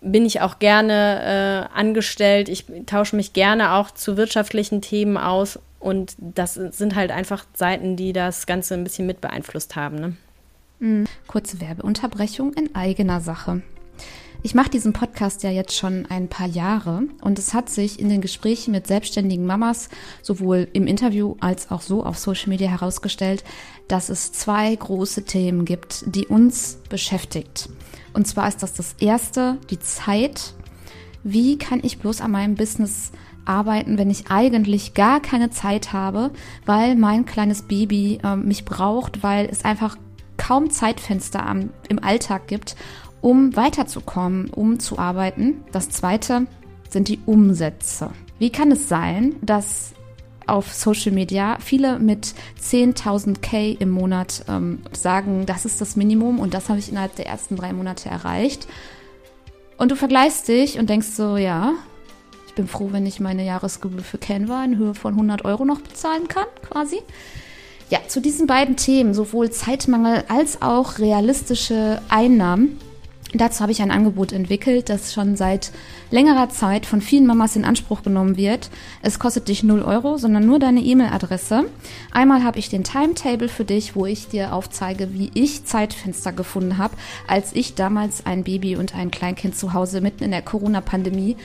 bin 0.00 0.24
ich 0.24 0.40
auch 0.40 0.60
gerne 0.60 1.68
äh, 1.74 1.76
angestellt. 1.76 2.48
Ich 2.48 2.66
tausche 2.86 3.16
mich 3.16 3.32
gerne 3.32 3.72
auch 3.72 3.90
zu 3.90 4.16
wirtschaftlichen 4.16 4.82
Themen 4.82 5.16
aus. 5.16 5.58
Und 5.80 6.14
das 6.18 6.54
sind 6.54 6.94
halt 6.94 7.10
einfach 7.10 7.44
Seiten, 7.54 7.96
die 7.96 8.12
das 8.12 8.46
Ganze 8.46 8.74
ein 8.74 8.84
bisschen 8.84 9.06
mit 9.06 9.20
beeinflusst 9.20 9.74
haben. 9.74 9.96
Ne? 9.96 10.16
Mhm. 10.78 11.06
Kurze 11.26 11.60
Werbeunterbrechung 11.60 12.52
in 12.52 12.72
eigener 12.76 13.20
Sache. 13.20 13.62
Ich 14.44 14.54
mache 14.54 14.68
diesen 14.68 14.92
Podcast 14.92 15.42
ja 15.42 15.48
jetzt 15.48 15.74
schon 15.74 16.04
ein 16.10 16.28
paar 16.28 16.46
Jahre 16.46 17.04
und 17.22 17.38
es 17.38 17.54
hat 17.54 17.70
sich 17.70 17.98
in 17.98 18.10
den 18.10 18.20
Gesprächen 18.20 18.72
mit 18.72 18.86
selbstständigen 18.86 19.46
Mamas 19.46 19.88
sowohl 20.20 20.68
im 20.74 20.86
Interview 20.86 21.34
als 21.40 21.70
auch 21.70 21.80
so 21.80 22.04
auf 22.04 22.18
Social 22.18 22.50
Media 22.50 22.68
herausgestellt, 22.68 23.42
dass 23.88 24.10
es 24.10 24.32
zwei 24.32 24.76
große 24.76 25.24
Themen 25.24 25.64
gibt, 25.64 26.04
die 26.14 26.26
uns 26.26 26.78
beschäftigt. 26.90 27.70
Und 28.12 28.26
zwar 28.26 28.46
ist 28.46 28.62
das 28.62 28.74
das 28.74 28.96
erste, 29.00 29.56
die 29.70 29.80
Zeit. 29.80 30.52
Wie 31.22 31.56
kann 31.56 31.80
ich 31.82 31.98
bloß 31.98 32.20
an 32.20 32.32
meinem 32.32 32.54
Business 32.54 33.12
arbeiten, 33.46 33.96
wenn 33.96 34.10
ich 34.10 34.30
eigentlich 34.30 34.92
gar 34.92 35.20
keine 35.20 35.48
Zeit 35.48 35.94
habe, 35.94 36.32
weil 36.66 36.96
mein 36.96 37.24
kleines 37.24 37.62
Baby 37.62 38.18
äh, 38.22 38.36
mich 38.36 38.66
braucht, 38.66 39.22
weil 39.22 39.48
es 39.50 39.64
einfach 39.64 39.96
kaum 40.36 40.68
Zeitfenster 40.68 41.46
am, 41.46 41.70
im 41.88 42.02
Alltag 42.02 42.48
gibt, 42.48 42.76
um 43.24 43.56
weiterzukommen, 43.56 44.50
um 44.50 44.78
zu 44.78 44.98
arbeiten. 44.98 45.64
Das 45.72 45.88
zweite 45.88 46.46
sind 46.90 47.08
die 47.08 47.20
Umsätze. 47.24 48.10
Wie 48.38 48.50
kann 48.50 48.70
es 48.70 48.86
sein, 48.86 49.36
dass 49.40 49.94
auf 50.46 50.74
Social 50.74 51.12
Media 51.12 51.56
viele 51.58 51.98
mit 51.98 52.34
10.000 52.62 53.40
K 53.40 53.78
im 53.80 53.88
Monat 53.88 54.44
ähm, 54.46 54.82
sagen, 54.92 55.46
das 55.46 55.64
ist 55.64 55.80
das 55.80 55.96
Minimum 55.96 56.38
und 56.38 56.52
das 56.52 56.68
habe 56.68 56.78
ich 56.78 56.90
innerhalb 56.90 57.16
der 57.16 57.26
ersten 57.26 57.56
drei 57.56 57.72
Monate 57.72 58.10
erreicht. 58.10 58.68
Und 59.78 59.90
du 59.90 59.96
vergleichst 59.96 60.46
dich 60.48 60.78
und 60.78 60.90
denkst 60.90 61.08
so, 61.08 61.38
ja, 61.38 61.72
ich 62.46 62.52
bin 62.52 62.68
froh, 62.68 62.88
wenn 62.90 63.06
ich 63.06 63.20
meine 63.20 63.46
Jahresgebühr 63.46 64.02
für 64.02 64.18
Canva 64.18 64.66
in 64.66 64.76
Höhe 64.76 64.94
von 64.94 65.14
100 65.14 65.46
Euro 65.46 65.64
noch 65.64 65.80
bezahlen 65.80 66.28
kann, 66.28 66.46
quasi. 66.60 67.00
Ja, 67.88 68.00
zu 68.06 68.20
diesen 68.20 68.46
beiden 68.46 68.76
Themen, 68.76 69.14
sowohl 69.14 69.50
Zeitmangel 69.50 70.24
als 70.28 70.60
auch 70.60 70.98
realistische 70.98 72.02
Einnahmen, 72.10 72.78
Dazu 73.36 73.62
habe 73.62 73.72
ich 73.72 73.82
ein 73.82 73.90
Angebot 73.90 74.32
entwickelt, 74.32 74.88
das 74.88 75.12
schon 75.12 75.34
seit 75.34 75.72
längerer 76.12 76.50
Zeit 76.50 76.86
von 76.86 77.00
vielen 77.00 77.26
Mamas 77.26 77.56
in 77.56 77.64
Anspruch 77.64 78.04
genommen 78.04 78.36
wird. 78.36 78.70
Es 79.02 79.18
kostet 79.18 79.48
dich 79.48 79.64
0 79.64 79.82
Euro, 79.82 80.18
sondern 80.18 80.46
nur 80.46 80.60
deine 80.60 80.80
E-Mail-Adresse. 80.80 81.64
Einmal 82.12 82.44
habe 82.44 82.60
ich 82.60 82.68
den 82.68 82.84
Timetable 82.84 83.48
für 83.48 83.64
dich, 83.64 83.96
wo 83.96 84.06
ich 84.06 84.28
dir 84.28 84.52
aufzeige, 84.52 85.12
wie 85.12 85.32
ich 85.34 85.64
Zeitfenster 85.64 86.30
gefunden 86.30 86.78
habe, 86.78 86.94
als 87.26 87.52
ich 87.54 87.74
damals 87.74 88.24
ein 88.24 88.44
Baby 88.44 88.76
und 88.76 88.94
ein 88.94 89.10
Kleinkind 89.10 89.56
zu 89.56 89.72
Hause 89.72 90.00
mitten 90.00 90.22
in 90.22 90.30
der 90.30 90.42
Corona-Pandemie 90.42 91.36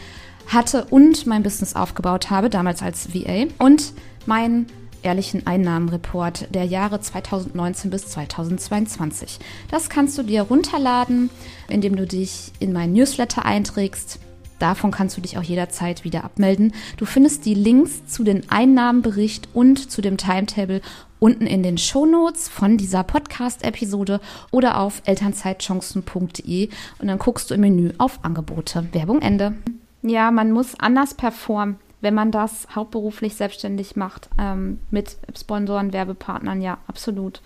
hatte 0.47 0.85
und 0.91 1.25
mein 1.25 1.41
Business 1.41 1.75
aufgebaut 1.75 2.29
habe, 2.29 2.51
damals 2.51 2.83
als 2.83 3.15
VA. 3.15 3.47
Und 3.57 3.93
mein 4.27 4.67
ehrlichen 5.03 5.47
Einnahmenreport 5.47 6.53
der 6.53 6.65
Jahre 6.65 6.99
2019 6.99 7.91
bis 7.91 8.07
2022. 8.07 9.39
Das 9.69 9.89
kannst 9.89 10.17
du 10.17 10.23
dir 10.23 10.43
runterladen, 10.43 11.29
indem 11.67 11.95
du 11.95 12.05
dich 12.05 12.51
in 12.59 12.73
meinen 12.73 12.93
Newsletter 12.93 13.45
einträgst. 13.45 14.19
Davon 14.59 14.91
kannst 14.91 15.15
du 15.15 15.21
dich 15.21 15.37
auch 15.37 15.43
jederzeit 15.43 16.03
wieder 16.03 16.23
abmelden. 16.23 16.73
Du 16.97 17.05
findest 17.05 17.45
die 17.45 17.53
Links 17.53 18.05
zu 18.05 18.23
den 18.23 18.49
Einnahmenbericht 18.51 19.47
und 19.53 19.89
zu 19.89 20.01
dem 20.01 20.17
Timetable 20.17 20.81
unten 21.19 21.47
in 21.47 21.63
den 21.63 21.77
Show 21.77 22.05
Notes 22.05 22.49
von 22.49 22.77
dieser 22.77 23.03
Podcast-Episode 23.03 24.19
oder 24.51 24.79
auf 24.79 25.01
elternzeitchancen.de 25.05 26.69
und 26.99 27.07
dann 27.07 27.19
guckst 27.19 27.49
du 27.49 27.55
im 27.55 27.61
Menü 27.61 27.91
auf 27.97 28.19
Angebote. 28.23 28.87
Werbung 28.91 29.21
Ende. 29.21 29.55
Ja, 30.01 30.31
man 30.31 30.51
muss 30.51 30.79
anders 30.79 31.13
performen 31.13 31.77
wenn 32.01 32.13
man 32.13 32.31
das 32.31 32.67
hauptberuflich 32.75 33.35
selbstständig 33.35 33.95
macht, 33.95 34.29
ähm, 34.39 34.79
mit 34.91 35.17
Sponsoren, 35.37 35.93
Werbepartnern, 35.93 36.61
ja, 36.61 36.77
absolut. 36.87 37.41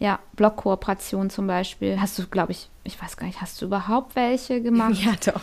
Ja, 0.00 0.18
Blogkooperation 0.34 1.30
zum 1.30 1.46
Beispiel. 1.46 2.00
Hast 2.00 2.18
du, 2.18 2.26
glaube 2.26 2.52
ich, 2.52 2.68
ich 2.82 3.00
weiß 3.00 3.16
gar 3.16 3.26
nicht, 3.26 3.40
hast 3.40 3.62
du 3.62 3.66
überhaupt 3.66 4.16
welche 4.16 4.60
gemacht? 4.60 4.94
Ja, 5.04 5.12
doch. 5.32 5.40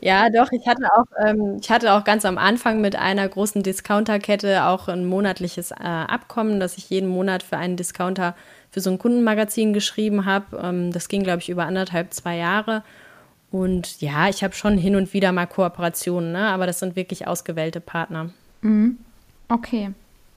Ja, 0.00 0.28
doch. 0.30 0.52
Ich 0.52 0.66
hatte 0.68 0.84
auch, 0.94 1.06
ähm, 1.26 1.58
ich 1.60 1.70
hatte 1.70 1.92
auch 1.92 2.04
ganz 2.04 2.24
am 2.24 2.36
Anfang 2.38 2.80
mit 2.80 2.94
einer 2.94 3.26
großen 3.28 3.62
Discounterkette 3.62 4.64
auch 4.66 4.88
ein 4.88 5.06
monatliches 5.06 5.70
äh, 5.70 5.76
Abkommen, 5.82 6.60
dass 6.60 6.76
ich 6.76 6.90
jeden 6.90 7.08
Monat 7.08 7.42
für 7.42 7.56
einen 7.56 7.76
Discounter 7.76 8.34
für 8.70 8.80
so 8.80 8.90
ein 8.90 8.98
Kundenmagazin 8.98 9.72
geschrieben 9.72 10.26
habe. 10.26 10.58
Ähm, 10.62 10.92
das 10.92 11.08
ging, 11.08 11.22
glaube 11.22 11.40
ich, 11.40 11.48
über 11.48 11.64
anderthalb, 11.64 12.12
zwei 12.12 12.36
Jahre. 12.36 12.82
Und 13.50 14.00
ja, 14.00 14.28
ich 14.28 14.42
habe 14.42 14.54
schon 14.54 14.76
hin 14.76 14.96
und 14.96 15.12
wieder 15.12 15.32
mal 15.32 15.46
Kooperationen, 15.46 16.32
ne? 16.32 16.48
aber 16.48 16.66
das 16.66 16.80
sind 16.80 16.96
wirklich 16.96 17.26
ausgewählte 17.26 17.80
Partner. 17.80 18.30
Mhm. 18.60 18.98
Okay. 19.48 19.90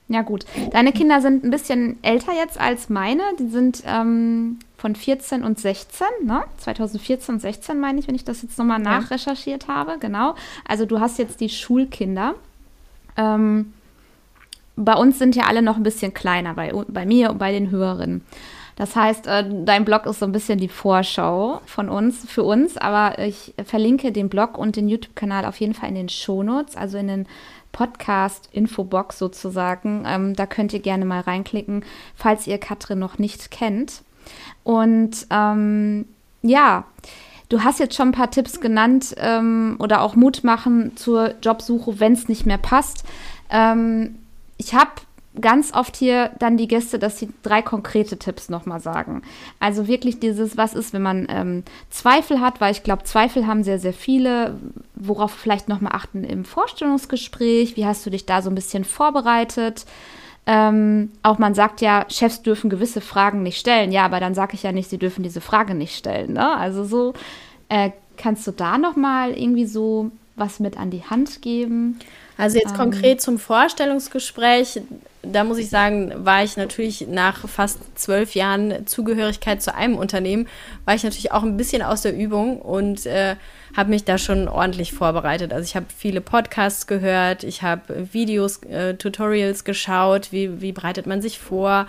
Ja, 0.08 0.22
gut. 0.22 0.44
Deine 0.72 0.92
Kinder 0.92 1.20
sind 1.20 1.44
ein 1.44 1.50
bisschen 1.50 2.02
älter 2.02 2.32
jetzt 2.32 2.60
als 2.60 2.88
meine. 2.88 3.22
Die 3.38 3.46
sind 3.46 3.84
ähm, 3.86 4.58
von 4.76 4.96
14 4.96 5.44
und 5.44 5.60
16, 5.60 6.06
ne? 6.24 6.42
2014 6.58 7.36
und 7.36 7.40
16 7.40 7.78
meine 7.78 8.00
ich, 8.00 8.08
wenn 8.08 8.16
ich 8.16 8.24
das 8.24 8.42
jetzt 8.42 8.58
nochmal 8.58 8.82
ja. 8.82 9.00
nachrecherchiert 9.00 9.68
habe. 9.68 9.98
Genau. 10.00 10.34
Also 10.66 10.84
du 10.84 10.98
hast 10.98 11.18
jetzt 11.18 11.40
die 11.40 11.48
Schulkinder. 11.48 12.34
Ähm, 13.16 13.72
bei 14.74 14.94
uns 14.94 15.20
sind 15.20 15.36
ja 15.36 15.44
alle 15.44 15.62
noch 15.62 15.76
ein 15.76 15.84
bisschen 15.84 16.12
kleiner, 16.12 16.54
bei, 16.54 16.72
bei 16.88 17.06
mir 17.06 17.30
und 17.30 17.38
bei 17.38 17.52
den 17.52 17.70
Höheren. 17.70 18.22
Das 18.76 18.96
heißt, 18.96 19.26
äh, 19.26 19.44
dein 19.64 19.84
Blog 19.84 20.06
ist 20.06 20.20
so 20.20 20.26
ein 20.26 20.32
bisschen 20.32 20.58
die 20.58 20.68
Vorschau 20.68 21.60
von 21.66 21.88
uns, 21.88 22.24
für 22.30 22.42
uns, 22.42 22.76
aber 22.76 23.18
ich 23.18 23.54
verlinke 23.64 24.12
den 24.12 24.28
Blog 24.28 24.56
und 24.56 24.76
den 24.76 24.88
YouTube-Kanal 24.88 25.44
auf 25.44 25.60
jeden 25.60 25.74
Fall 25.74 25.90
in 25.90 25.94
den 25.94 26.08
Shownotes, 26.08 26.76
also 26.76 26.98
in 26.98 27.08
den 27.08 27.26
Podcast-Infobox 27.72 29.18
sozusagen. 29.18 30.04
Ähm, 30.06 30.34
da 30.34 30.46
könnt 30.46 30.72
ihr 30.72 30.80
gerne 30.80 31.04
mal 31.04 31.20
reinklicken, 31.20 31.84
falls 32.14 32.46
ihr 32.46 32.58
Katrin 32.58 32.98
noch 32.98 33.18
nicht 33.18 33.50
kennt. 33.50 34.02
Und 34.64 35.26
ähm, 35.30 36.06
ja, 36.42 36.84
du 37.48 37.62
hast 37.62 37.80
jetzt 37.80 37.94
schon 37.94 38.08
ein 38.08 38.12
paar 38.12 38.30
Tipps 38.30 38.60
genannt 38.60 39.14
ähm, 39.18 39.76
oder 39.78 40.02
auch 40.02 40.16
Mut 40.16 40.44
machen 40.44 40.96
zur 40.96 41.34
Jobsuche, 41.42 42.00
wenn 42.00 42.12
es 42.12 42.28
nicht 42.28 42.46
mehr 42.46 42.58
passt. 42.58 43.04
Ähm, 43.50 44.18
ich 44.56 44.74
habe 44.74 44.90
ganz 45.40 45.72
oft 45.72 45.96
hier 45.96 46.30
dann 46.38 46.56
die 46.56 46.66
Gäste, 46.66 46.98
dass 46.98 47.18
sie 47.18 47.28
drei 47.42 47.62
konkrete 47.62 48.18
Tipps 48.18 48.48
nochmal 48.48 48.80
sagen. 48.80 49.22
Also 49.60 49.86
wirklich 49.86 50.18
dieses, 50.18 50.56
was 50.56 50.74
ist, 50.74 50.92
wenn 50.92 51.02
man 51.02 51.26
ähm, 51.30 51.62
Zweifel 51.88 52.40
hat, 52.40 52.60
weil 52.60 52.72
ich 52.72 52.82
glaube, 52.82 53.04
Zweifel 53.04 53.46
haben 53.46 53.62
sehr, 53.62 53.78
sehr 53.78 53.92
viele. 53.92 54.58
Worauf 54.96 55.30
vielleicht 55.30 55.68
nochmal 55.68 55.92
achten 55.94 56.24
im 56.24 56.44
Vorstellungsgespräch? 56.44 57.76
Wie 57.76 57.86
hast 57.86 58.04
du 58.04 58.10
dich 58.10 58.26
da 58.26 58.42
so 58.42 58.50
ein 58.50 58.56
bisschen 58.56 58.84
vorbereitet? 58.84 59.86
Ähm, 60.46 61.12
auch 61.22 61.38
man 61.38 61.54
sagt 61.54 61.80
ja, 61.80 62.06
Chefs 62.08 62.42
dürfen 62.42 62.70
gewisse 62.70 63.00
Fragen 63.00 63.42
nicht 63.42 63.58
stellen. 63.58 63.92
Ja, 63.92 64.04
aber 64.04 64.18
dann 64.18 64.34
sage 64.34 64.54
ich 64.54 64.64
ja 64.64 64.72
nicht, 64.72 64.90
sie 64.90 64.98
dürfen 64.98 65.22
diese 65.22 65.40
Frage 65.40 65.74
nicht 65.74 65.96
stellen. 65.96 66.32
Ne? 66.32 66.56
Also 66.56 66.84
so, 66.84 67.14
äh, 67.68 67.90
kannst 68.16 68.46
du 68.46 68.50
da 68.50 68.78
nochmal 68.78 69.38
irgendwie 69.38 69.66
so 69.66 70.10
was 70.34 70.58
mit 70.58 70.76
an 70.76 70.90
die 70.90 71.04
Hand 71.04 71.40
geben? 71.42 72.00
Also 72.36 72.58
jetzt 72.58 72.72
ähm, 72.72 72.78
konkret 72.78 73.20
zum 73.20 73.38
Vorstellungsgespräch, 73.38 74.80
da 75.22 75.44
muss 75.44 75.58
ich 75.58 75.68
sagen, 75.68 76.12
war 76.24 76.42
ich 76.42 76.56
natürlich 76.56 77.06
nach 77.06 77.46
fast 77.48 77.78
zwölf 77.98 78.34
Jahren 78.34 78.86
Zugehörigkeit 78.86 79.62
zu 79.62 79.74
einem 79.74 79.96
Unternehmen, 79.96 80.48
war 80.84 80.94
ich 80.94 81.04
natürlich 81.04 81.32
auch 81.32 81.42
ein 81.42 81.56
bisschen 81.56 81.82
aus 81.82 82.02
der 82.02 82.16
Übung 82.16 82.60
und 82.60 83.04
äh, 83.06 83.36
habe 83.76 83.90
mich 83.90 84.04
da 84.04 84.18
schon 84.18 84.48
ordentlich 84.48 84.92
vorbereitet. 84.92 85.52
Also 85.52 85.64
ich 85.64 85.76
habe 85.76 85.86
viele 85.94 86.20
Podcasts 86.20 86.86
gehört, 86.86 87.44
ich 87.44 87.62
habe 87.62 88.08
Videos, 88.12 88.62
äh, 88.64 88.94
Tutorials 88.94 89.64
geschaut, 89.64 90.32
wie, 90.32 90.60
wie 90.60 90.72
bereitet 90.72 91.06
man 91.06 91.20
sich 91.20 91.38
vor 91.38 91.86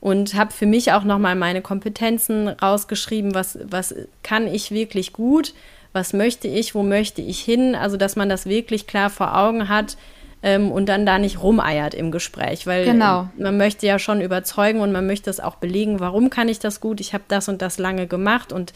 und 0.00 0.34
habe 0.34 0.52
für 0.52 0.66
mich 0.66 0.92
auch 0.92 1.04
nochmal 1.04 1.36
meine 1.36 1.62
Kompetenzen 1.62 2.48
rausgeschrieben, 2.48 3.34
was, 3.34 3.58
was 3.64 3.94
kann 4.22 4.46
ich 4.46 4.70
wirklich 4.70 5.12
gut, 5.12 5.54
was 5.92 6.12
möchte 6.12 6.48
ich, 6.48 6.74
wo 6.74 6.82
möchte 6.82 7.22
ich 7.22 7.40
hin, 7.40 7.74
also 7.74 7.96
dass 7.96 8.16
man 8.16 8.28
das 8.28 8.46
wirklich 8.46 8.86
klar 8.86 9.08
vor 9.08 9.36
Augen 9.36 9.68
hat, 9.68 9.96
ähm, 10.42 10.70
und 10.70 10.88
dann 10.88 11.06
da 11.06 11.18
nicht 11.18 11.42
rumeiert 11.42 11.94
im 11.94 12.10
Gespräch, 12.10 12.66
weil 12.66 12.84
genau. 12.84 13.28
man 13.38 13.56
möchte 13.56 13.86
ja 13.86 13.98
schon 13.98 14.20
überzeugen 14.20 14.80
und 14.80 14.92
man 14.92 15.06
möchte 15.06 15.30
es 15.30 15.40
auch 15.40 15.56
belegen, 15.56 16.00
warum 16.00 16.30
kann 16.30 16.48
ich 16.48 16.58
das 16.58 16.80
gut, 16.80 17.00
ich 17.00 17.14
habe 17.14 17.24
das 17.28 17.48
und 17.48 17.62
das 17.62 17.78
lange 17.78 18.06
gemacht 18.06 18.52
und 18.52 18.72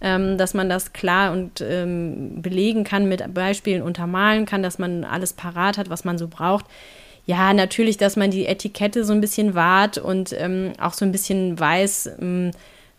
ähm, 0.00 0.38
dass 0.38 0.54
man 0.54 0.68
das 0.68 0.92
klar 0.92 1.32
und 1.32 1.60
ähm, 1.60 2.40
belegen 2.40 2.84
kann, 2.84 3.08
mit 3.08 3.34
Beispielen 3.34 3.82
untermalen 3.82 4.46
kann, 4.46 4.62
dass 4.62 4.78
man 4.78 5.04
alles 5.04 5.32
parat 5.32 5.76
hat, 5.76 5.90
was 5.90 6.04
man 6.04 6.18
so 6.18 6.28
braucht. 6.28 6.66
Ja, 7.26 7.52
natürlich, 7.52 7.96
dass 7.98 8.16
man 8.16 8.30
die 8.30 8.46
Etikette 8.46 9.04
so 9.04 9.12
ein 9.12 9.20
bisschen 9.20 9.54
wahrt 9.54 9.98
und 9.98 10.32
ähm, 10.38 10.72
auch 10.80 10.94
so 10.94 11.04
ein 11.04 11.12
bisschen 11.12 11.58
weiß, 11.58 12.10
ähm, 12.20 12.52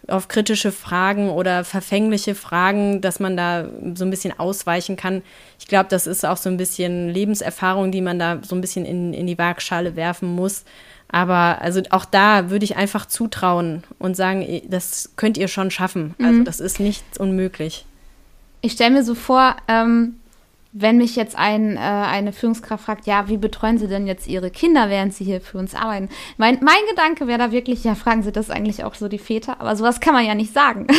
auf 0.07 0.27
kritische 0.27 0.71
Fragen 0.71 1.29
oder 1.29 1.63
verfängliche 1.63 2.35
Fragen, 2.35 3.01
dass 3.01 3.19
man 3.19 3.37
da 3.37 3.65
so 3.95 4.05
ein 4.05 4.09
bisschen 4.09 4.37
ausweichen 4.39 4.95
kann. 4.95 5.21
Ich 5.59 5.67
glaube, 5.67 5.89
das 5.89 6.07
ist 6.07 6.25
auch 6.25 6.37
so 6.37 6.49
ein 6.49 6.57
bisschen 6.57 7.09
Lebenserfahrung, 7.09 7.91
die 7.91 8.01
man 8.01 8.17
da 8.17 8.39
so 8.41 8.55
ein 8.55 8.61
bisschen 8.61 8.85
in, 8.85 9.13
in 9.13 9.27
die 9.27 9.37
Waagschale 9.37 9.95
werfen 9.95 10.33
muss. 10.35 10.63
Aber 11.11 11.61
also 11.61 11.81
auch 11.89 12.05
da 12.05 12.49
würde 12.49 12.65
ich 12.65 12.77
einfach 12.77 13.07
zutrauen 13.07 13.83
und 13.97 14.15
sagen, 14.15 14.61
das 14.67 15.11
könnt 15.15 15.37
ihr 15.37 15.47
schon 15.47 15.71
schaffen. 15.71 16.15
Also 16.19 16.39
mhm. 16.39 16.45
das 16.45 16.59
ist 16.59 16.79
nicht 16.79 17.03
unmöglich. 17.17 17.85
Ich 18.61 18.73
stelle 18.73 18.91
mir 18.91 19.03
so 19.03 19.15
vor, 19.15 19.55
ähm, 19.67 20.18
wenn 20.71 20.97
mich 20.97 21.15
jetzt 21.15 21.35
ein, 21.35 21.77
äh, 21.77 21.79
eine 21.79 22.31
Führungskraft 22.31 22.85
fragt, 22.85 23.07
ja, 23.07 23.27
wie 23.27 23.37
betreuen 23.37 23.79
Sie 23.79 23.87
denn 23.87 24.05
jetzt 24.05 24.27
Ihre 24.27 24.51
Kinder, 24.51 24.89
während 24.89 25.15
Sie 25.15 25.23
hier 25.23 25.41
für 25.41 25.57
uns 25.57 25.73
arbeiten? 25.73 26.09
Mein, 26.37 26.59
mein 26.61 26.77
Gedanke 26.89 27.25
wäre 27.25 27.39
da 27.39 27.51
wirklich, 27.51 27.83
ja, 27.83 27.95
fragen 27.95 28.21
Sie 28.21 28.31
das 28.31 28.51
eigentlich 28.51 28.83
auch 28.83 28.93
so 28.93 29.07
die 29.07 29.17
Väter? 29.17 29.59
Aber 29.59 29.75
sowas 29.75 29.99
kann 29.99 30.13
man 30.13 30.25
ja 30.25 30.35
nicht 30.35 30.53
sagen. 30.53 30.87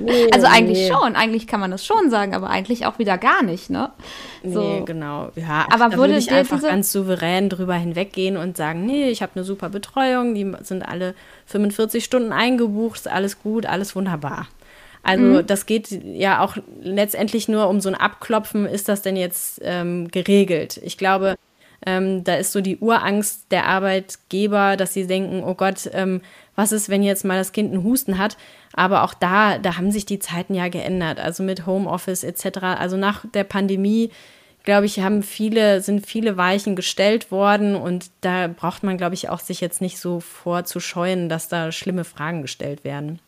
Nee, 0.00 0.28
also 0.32 0.46
eigentlich 0.46 0.78
nee. 0.78 0.92
schon, 0.92 1.16
eigentlich 1.16 1.46
kann 1.46 1.58
man 1.58 1.70
das 1.70 1.84
schon 1.84 2.10
sagen, 2.10 2.34
aber 2.34 2.50
eigentlich 2.50 2.86
auch 2.86 2.98
wieder 2.98 3.18
gar 3.18 3.42
nicht, 3.42 3.70
ne? 3.70 3.90
So. 4.44 4.60
Nee, 4.60 4.82
genau. 4.84 5.30
Ja, 5.34 5.66
aber 5.70 5.88
da 5.88 5.96
würde 5.96 6.16
ich 6.16 6.30
einfach 6.30 6.60
ganz 6.60 6.92
souverän 6.92 7.48
drüber 7.48 7.74
hinweggehen 7.74 8.36
und 8.36 8.56
sagen, 8.56 8.84
nee, 8.84 9.08
ich 9.08 9.22
habe 9.22 9.32
eine 9.34 9.44
super 9.44 9.68
Betreuung, 9.68 10.34
die 10.34 10.52
sind 10.62 10.86
alle 10.86 11.14
45 11.46 12.04
Stunden 12.04 12.32
eingebucht, 12.32 12.96
ist 12.96 13.08
alles 13.08 13.42
gut, 13.42 13.66
alles 13.66 13.96
wunderbar. 13.96 14.46
Also 15.02 15.24
mhm. 15.24 15.46
das 15.46 15.66
geht 15.66 15.90
ja 15.90 16.40
auch 16.40 16.56
letztendlich 16.80 17.48
nur 17.48 17.68
um 17.68 17.80
so 17.80 17.88
ein 17.88 17.94
Abklopfen, 17.94 18.66
ist 18.66 18.88
das 18.88 19.02
denn 19.02 19.16
jetzt 19.16 19.60
ähm, 19.62 20.08
geregelt? 20.08 20.80
Ich 20.82 20.98
glaube, 20.98 21.36
ähm, 21.84 22.24
da 22.24 22.34
ist 22.34 22.52
so 22.52 22.60
die 22.60 22.78
Urangst 22.78 23.46
der 23.50 23.66
Arbeitgeber, 23.66 24.76
dass 24.76 24.94
sie 24.94 25.06
denken, 25.06 25.42
oh 25.44 25.54
Gott, 25.54 25.88
ähm, 25.92 26.20
was 26.54 26.72
ist, 26.72 26.88
wenn 26.88 27.02
jetzt 27.02 27.24
mal 27.24 27.38
das 27.38 27.52
Kind 27.52 27.72
einen 27.72 27.84
Husten 27.84 28.18
hat? 28.18 28.36
Aber 28.72 29.04
auch 29.04 29.14
da, 29.14 29.58
da 29.58 29.76
haben 29.76 29.90
sich 29.90 30.06
die 30.06 30.18
Zeiten 30.18 30.54
ja 30.54 30.68
geändert. 30.68 31.20
Also 31.20 31.42
mit 31.42 31.66
Homeoffice 31.66 32.24
etc. 32.24 32.58
Also 32.78 32.96
nach 32.96 33.24
der 33.32 33.44
Pandemie, 33.44 34.10
glaube 34.64 34.86
ich, 34.86 35.00
haben 35.00 35.22
viele, 35.22 35.80
sind 35.80 36.06
viele 36.06 36.36
Weichen 36.36 36.76
gestellt 36.76 37.30
worden 37.30 37.76
und 37.76 38.10
da 38.22 38.48
braucht 38.48 38.82
man, 38.82 38.96
glaube 38.96 39.14
ich, 39.14 39.28
auch 39.28 39.40
sich 39.40 39.60
jetzt 39.60 39.80
nicht 39.80 39.98
so 39.98 40.20
vorzuscheuen, 40.20 41.28
dass 41.28 41.48
da 41.48 41.72
schlimme 41.72 42.04
Fragen 42.04 42.42
gestellt 42.42 42.84
werden. 42.84 43.20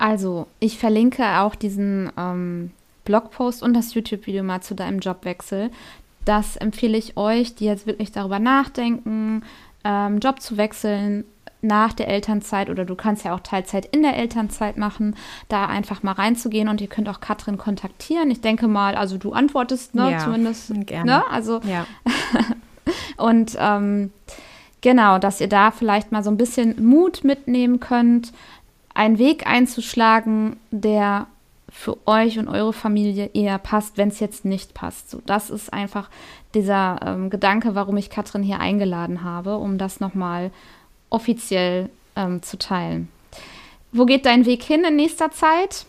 Also, 0.00 0.46
ich 0.60 0.78
verlinke 0.78 1.40
auch 1.40 1.54
diesen 1.54 2.10
ähm, 2.16 2.70
Blogpost 3.04 3.62
und 3.62 3.74
das 3.74 3.92
YouTube-Video 3.92 4.42
mal 4.42 4.62
zu 4.62 4.74
deinem 4.74 5.00
Jobwechsel. 5.00 5.70
Das 6.24 6.56
empfehle 6.56 6.96
ich 6.96 7.18
euch, 7.18 7.54
die 7.54 7.66
jetzt 7.66 7.86
wirklich 7.86 8.10
darüber 8.10 8.38
nachdenken, 8.38 9.42
ähm, 9.84 10.18
Job 10.18 10.40
zu 10.40 10.56
wechseln 10.56 11.24
nach 11.60 11.92
der 11.92 12.08
Elternzeit 12.08 12.70
oder 12.70 12.86
du 12.86 12.94
kannst 12.94 13.26
ja 13.26 13.34
auch 13.34 13.40
Teilzeit 13.40 13.84
in 13.84 14.00
der 14.00 14.16
Elternzeit 14.16 14.78
machen, 14.78 15.16
da 15.50 15.66
einfach 15.66 16.02
mal 16.02 16.12
reinzugehen 16.12 16.68
und 16.68 16.80
ihr 16.80 16.86
könnt 16.86 17.10
auch 17.10 17.20
Katrin 17.20 17.58
kontaktieren. 17.58 18.30
Ich 18.30 18.40
denke 18.40 18.68
mal, 18.68 18.94
also 18.94 19.18
du 19.18 19.32
antwortest, 19.32 19.94
ne, 19.94 20.12
ja, 20.12 20.18
zumindest. 20.20 20.72
Gerne. 20.86 21.10
Ne? 21.10 21.30
Also, 21.30 21.60
ja. 21.64 21.84
und 23.18 23.54
ähm, 23.60 24.12
genau, 24.80 25.18
dass 25.18 25.42
ihr 25.42 25.48
da 25.48 25.70
vielleicht 25.70 26.10
mal 26.10 26.24
so 26.24 26.30
ein 26.30 26.38
bisschen 26.38 26.82
Mut 26.82 27.22
mitnehmen 27.22 27.80
könnt, 27.80 28.32
einen 29.00 29.18
Weg 29.18 29.46
einzuschlagen, 29.46 30.58
der 30.70 31.26
für 31.70 31.96
euch 32.06 32.38
und 32.38 32.48
eure 32.48 32.74
Familie 32.74 33.30
eher 33.32 33.56
passt, 33.56 33.96
wenn 33.96 34.08
es 34.08 34.20
jetzt 34.20 34.44
nicht 34.44 34.74
passt. 34.74 35.08
So, 35.08 35.22
das 35.24 35.48
ist 35.48 35.72
einfach 35.72 36.10
dieser 36.52 37.00
ähm, 37.02 37.30
Gedanke, 37.30 37.74
warum 37.74 37.96
ich 37.96 38.10
Katrin 38.10 38.42
hier 38.42 38.60
eingeladen 38.60 39.24
habe, 39.24 39.56
um 39.56 39.78
das 39.78 40.00
nochmal 40.00 40.50
offiziell 41.08 41.88
ähm, 42.14 42.42
zu 42.42 42.58
teilen. 42.58 43.08
Wo 43.90 44.04
geht 44.04 44.26
dein 44.26 44.44
Weg 44.44 44.62
hin 44.62 44.84
in 44.84 44.96
nächster 44.96 45.30
Zeit? 45.30 45.86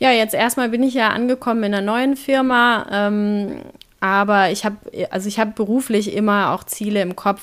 Ja, 0.00 0.10
jetzt 0.10 0.34
erstmal 0.34 0.70
bin 0.70 0.82
ich 0.82 0.94
ja 0.94 1.10
angekommen 1.10 1.62
in 1.62 1.74
einer 1.74 1.86
neuen 1.86 2.16
Firma, 2.16 2.86
ähm, 2.90 3.60
aber 4.00 4.50
ich 4.50 4.64
habe 4.64 4.76
also 5.10 5.28
ich 5.28 5.38
habe 5.38 5.52
beruflich 5.52 6.14
immer 6.14 6.52
auch 6.52 6.64
Ziele 6.64 7.00
im 7.00 7.16
Kopf, 7.16 7.42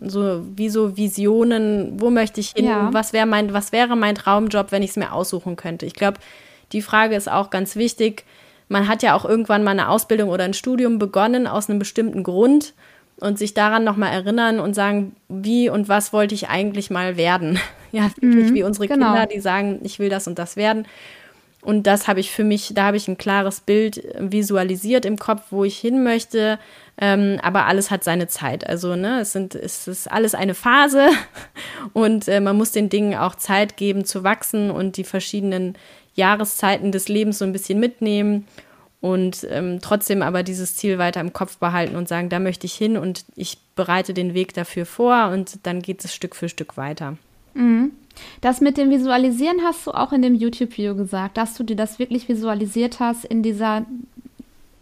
so 0.00 0.44
wie 0.54 0.68
so 0.68 0.96
Visionen, 0.96 2.00
wo 2.00 2.10
möchte 2.10 2.40
ich 2.40 2.50
hin, 2.50 2.66
ja. 2.66 2.92
was 2.92 3.12
wäre 3.12 3.26
mein 3.26 3.52
was 3.52 3.72
wäre 3.72 3.96
mein 3.96 4.14
Traumjob, 4.14 4.72
wenn 4.72 4.82
ich 4.82 4.90
es 4.90 4.96
mir 4.96 5.12
aussuchen 5.12 5.56
könnte. 5.56 5.86
Ich 5.86 5.94
glaube, 5.94 6.18
die 6.72 6.82
Frage 6.82 7.16
ist 7.16 7.30
auch 7.30 7.50
ganz 7.50 7.76
wichtig. 7.76 8.24
Man 8.68 8.88
hat 8.88 9.02
ja 9.02 9.14
auch 9.14 9.24
irgendwann 9.24 9.64
mal 9.64 9.70
eine 9.70 9.88
Ausbildung 9.88 10.28
oder 10.28 10.44
ein 10.44 10.54
Studium 10.54 10.98
begonnen 10.98 11.46
aus 11.46 11.70
einem 11.70 11.78
bestimmten 11.78 12.22
Grund 12.24 12.74
und 13.18 13.38
sich 13.38 13.54
daran 13.54 13.84
nochmal 13.84 14.12
erinnern 14.12 14.60
und 14.60 14.74
sagen, 14.74 15.16
wie 15.28 15.70
und 15.70 15.88
was 15.88 16.12
wollte 16.12 16.34
ich 16.34 16.48
eigentlich 16.48 16.90
mal 16.90 17.16
werden. 17.16 17.58
Ja, 17.92 18.10
wirklich 18.20 18.50
mhm, 18.50 18.54
wie 18.54 18.62
unsere 18.62 18.88
genau. 18.88 19.12
Kinder, 19.12 19.26
die 19.26 19.40
sagen, 19.40 19.78
ich 19.82 19.98
will 19.98 20.10
das 20.10 20.26
und 20.26 20.38
das 20.38 20.56
werden. 20.56 20.86
Und 21.66 21.82
das 21.88 22.06
habe 22.06 22.20
ich 22.20 22.30
für 22.30 22.44
mich, 22.44 22.74
da 22.76 22.84
habe 22.84 22.96
ich 22.96 23.08
ein 23.08 23.18
klares 23.18 23.58
Bild 23.58 24.00
visualisiert 24.20 25.04
im 25.04 25.18
Kopf, 25.18 25.42
wo 25.50 25.64
ich 25.64 25.76
hin 25.76 26.04
möchte. 26.04 26.60
Ähm, 26.96 27.40
aber 27.42 27.66
alles 27.66 27.90
hat 27.90 28.04
seine 28.04 28.28
Zeit. 28.28 28.64
Also, 28.64 28.94
ne, 28.94 29.22
es, 29.22 29.32
sind, 29.32 29.56
es 29.56 29.88
ist 29.88 30.08
alles 30.08 30.36
eine 30.36 30.54
Phase 30.54 31.08
und 31.92 32.28
äh, 32.28 32.38
man 32.38 32.56
muss 32.56 32.70
den 32.70 32.88
Dingen 32.88 33.18
auch 33.18 33.34
Zeit 33.34 33.76
geben 33.76 34.04
zu 34.04 34.22
wachsen 34.22 34.70
und 34.70 34.96
die 34.96 35.02
verschiedenen 35.02 35.74
Jahreszeiten 36.14 36.92
des 36.92 37.08
Lebens 37.08 37.38
so 37.38 37.44
ein 37.44 37.52
bisschen 37.52 37.80
mitnehmen 37.80 38.46
und 39.00 39.44
ähm, 39.50 39.80
trotzdem 39.82 40.22
aber 40.22 40.44
dieses 40.44 40.76
Ziel 40.76 40.98
weiter 40.98 41.20
im 41.20 41.32
Kopf 41.32 41.56
behalten 41.56 41.96
und 41.96 42.06
sagen, 42.06 42.28
da 42.28 42.38
möchte 42.38 42.66
ich 42.66 42.74
hin 42.74 42.96
und 42.96 43.24
ich 43.34 43.58
bereite 43.74 44.14
den 44.14 44.34
Weg 44.34 44.54
dafür 44.54 44.86
vor 44.86 45.30
und 45.32 45.66
dann 45.66 45.82
geht 45.82 46.04
es 46.04 46.14
Stück 46.14 46.36
für 46.36 46.48
Stück 46.48 46.76
weiter. 46.76 47.16
Mhm. 47.56 47.92
Das 48.40 48.60
mit 48.60 48.78
dem 48.78 48.90
Visualisieren 48.90 49.58
hast 49.62 49.86
du 49.86 49.92
auch 49.92 50.12
in 50.12 50.22
dem 50.22 50.34
YouTube-Video 50.34 50.94
gesagt, 50.94 51.36
dass 51.36 51.54
du 51.54 51.64
dir 51.64 51.76
das 51.76 51.98
wirklich 51.98 52.28
visualisiert 52.28 53.00
hast 53.00 53.24
in 53.24 53.42
dieser 53.42 53.84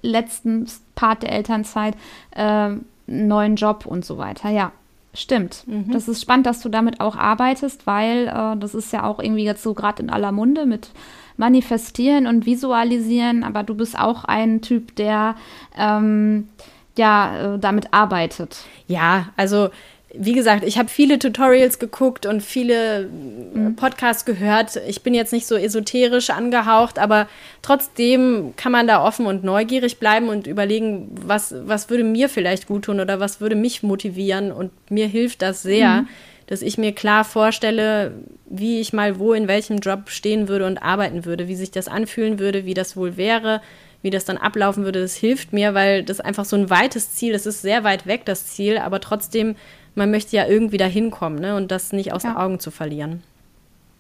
letzten 0.03 0.67
Part 0.95 1.23
der 1.23 1.33
Elternzeit, 1.33 1.97
äh, 2.33 2.71
neuen 3.07 3.57
Job 3.57 3.87
und 3.87 4.05
so 4.05 4.19
weiter. 4.19 4.51
Ja, 4.51 4.73
stimmt. 5.15 5.65
Mhm. 5.67 5.91
Das 5.91 6.09
ist 6.09 6.21
spannend, 6.21 6.47
dass 6.47 6.61
du 6.61 6.69
damit 6.69 7.01
auch 7.01 7.17
arbeitest, 7.17 7.87
weil 7.87 8.29
äh, 8.29 8.57
das 8.59 8.75
ist 8.75 8.93
ja 8.93 9.05
auch 9.05 9.19
irgendwie 9.19 9.45
jetzt 9.45 9.63
so 9.63 9.75
gerade 9.75 10.03
in 10.03 10.11
aller 10.11 10.33
Munde 10.33 10.67
mit 10.67 10.91
manifestieren 11.37 12.27
und 12.27 12.47
visualisieren, 12.47 13.43
aber 13.43 13.65
du 13.65 13.75
bist 13.75 13.99
auch 13.99 14.25
ein 14.25 14.63
Typ, 14.63 14.95
der 14.95 15.35
ähm, 15.77 16.49
ja 16.97 17.55
äh, 17.55 17.59
damit 17.59 17.93
arbeitet. 17.93 18.59
Ja, 18.87 19.31
also 19.37 19.71
wie 20.17 20.33
gesagt, 20.33 20.65
ich 20.65 20.79
habe 20.79 20.89
viele 20.89 21.19
Tutorials 21.19 21.79
geguckt 21.79 22.27
und 22.27 22.43
viele 22.43 23.09
mhm. 23.09 23.77
Podcasts 23.77 24.25
gehört. 24.25 24.81
Ich 24.87 25.03
bin 25.03 25.15
jetzt 25.15 25.33
nicht 25.33 25.47
so 25.47 25.57
esoterisch 25.57 26.31
angehaucht, 26.31 26.99
aber 26.99 27.29
trotzdem 27.63 28.55
kann 28.57 28.73
man 28.73 28.87
da 28.87 29.05
offen 29.05 29.27
und 29.27 29.45
neugierig 29.45 29.99
bleiben 29.99 30.29
und 30.29 30.47
überlegen, 30.47 31.11
was, 31.21 31.55
was 31.67 31.91
würde 31.91 32.05
mir 32.05 32.29
vielleicht 32.29 32.67
gut 32.67 32.85
tun 32.85 33.01
oder 33.01 33.21
was 33.21 33.41
würde 33.41 33.57
mich 33.57 33.83
motivieren. 33.83 34.53
Und 34.53 34.71
mir 34.91 35.07
hilft 35.07 35.43
das 35.43 35.63
sehr. 35.63 36.03
Mhm 36.03 36.09
dass 36.47 36.63
ich 36.63 36.79
mir 36.79 36.93
klar 36.93 37.25
vorstelle, 37.25 38.13
wie 38.47 38.81
ich 38.81 38.93
mal 38.93 39.19
wo 39.19 39.33
in 39.33 39.49
welchem 39.49 39.79
Job 39.79 40.11
stehen 40.11 40.49
würde 40.49 40.67
und 40.67 40.79
arbeiten 40.79 41.25
würde, 41.25 41.49
wie 41.49 41.57
sich 41.57 41.71
das 41.71 41.89
anfühlen 41.89 42.39
würde, 42.39 42.67
wie 42.67 42.75
das 42.75 42.97
wohl 42.97 43.17
wäre, 43.17 43.63
wie 44.03 44.11
das 44.11 44.27
dann 44.27 44.37
ablaufen 44.37 44.85
würde. 44.85 45.01
Das 45.01 45.15
hilft 45.15 45.53
mir, 45.53 45.75
weil 45.75 46.03
das 46.03 46.21
einfach 46.21 46.45
so 46.45 46.57
ein 46.57 46.69
weites 46.69 47.13
Ziel, 47.13 47.33
das 47.33 47.47
ist 47.47 47.63
sehr 47.63 47.85
weit 47.85 48.07
weg, 48.07 48.27
das 48.27 48.47
Ziel, 48.47 48.79
aber 48.79 49.01
trotzdem, 49.01 49.57
man 49.95 50.11
möchte 50.11 50.37
ja 50.37 50.47
irgendwie 50.47 50.77
da 50.77 50.87
hinkommen 50.87 51.39
ne? 51.39 51.57
und 51.57 51.71
das 51.71 51.93
nicht 51.93 52.13
aus 52.13 52.23
ja. 52.23 52.31
den 52.31 52.37
Augen 52.37 52.61
zu 52.61 52.71
verlieren. 52.71 53.23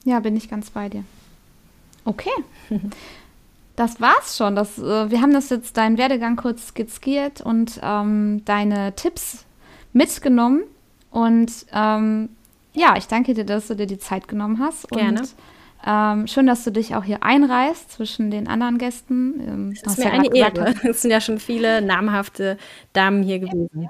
Ja, 0.04 0.20
bin 0.20 0.36
ich 0.36 0.48
ganz 0.48 0.70
bei 0.70 0.88
dir. 0.88 1.04
Okay. 2.04 2.30
Das 3.76 4.00
war's 4.00 4.36
schon. 4.36 4.54
Das, 4.54 4.78
äh, 4.78 5.10
wir 5.10 5.20
haben 5.20 5.32
das 5.32 5.50
jetzt 5.50 5.76
deinen 5.76 5.98
Werdegang 5.98 6.36
kurz 6.36 6.68
skizziert 6.68 7.40
und 7.40 7.80
ähm, 7.82 8.42
deine 8.44 8.94
Tipps 8.94 9.44
mitgenommen. 9.92 10.62
Und 11.10 11.50
ähm, 11.72 12.28
ja, 12.72 12.96
ich 12.96 13.08
danke 13.08 13.34
dir, 13.34 13.44
dass 13.44 13.66
du 13.66 13.74
dir 13.74 13.86
die 13.86 13.98
Zeit 13.98 14.28
genommen 14.28 14.60
hast. 14.60 14.88
Gerne. 14.90 15.20
Und, 15.20 15.34
ähm, 15.86 16.26
schön, 16.28 16.46
dass 16.46 16.64
du 16.64 16.70
dich 16.70 16.94
auch 16.94 17.04
hier 17.04 17.22
einreißt 17.22 17.90
zwischen 17.90 18.30
den 18.30 18.48
anderen 18.48 18.78
Gästen. 18.78 19.40
Ähm, 19.40 19.74
das 19.82 19.94
ist 19.94 19.98
mir 19.98 20.04
ja 20.04 20.12
eine 20.12 20.34
Ehre. 20.34 20.74
Es 20.88 21.02
sind 21.02 21.10
ja 21.10 21.20
schon 21.20 21.38
viele 21.38 21.82
namhafte 21.82 22.56
Damen 22.92 23.22
hier 23.22 23.40
gewesen. 23.40 23.88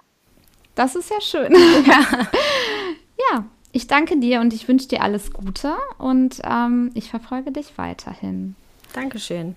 Das 0.75 0.97
ist 0.97 1.11
ja 1.11 1.21
schön. 1.21 1.55
Ja, 1.87 2.07
ja 3.33 3.45
ich 3.73 3.89
danke 3.89 4.19
dir 4.19 4.41
und 4.41 4.53
ich 4.53 4.69
wünsche 4.69 4.89
dir 4.89 5.03
alles 5.03 5.33
Gute 5.33 5.75
und 5.99 6.41
ähm, 6.45 6.91
ich 6.95 7.11
verfolge 7.11 7.51
dich 7.51 7.77
weiterhin. 7.77 8.55
Dankeschön. 8.93 9.57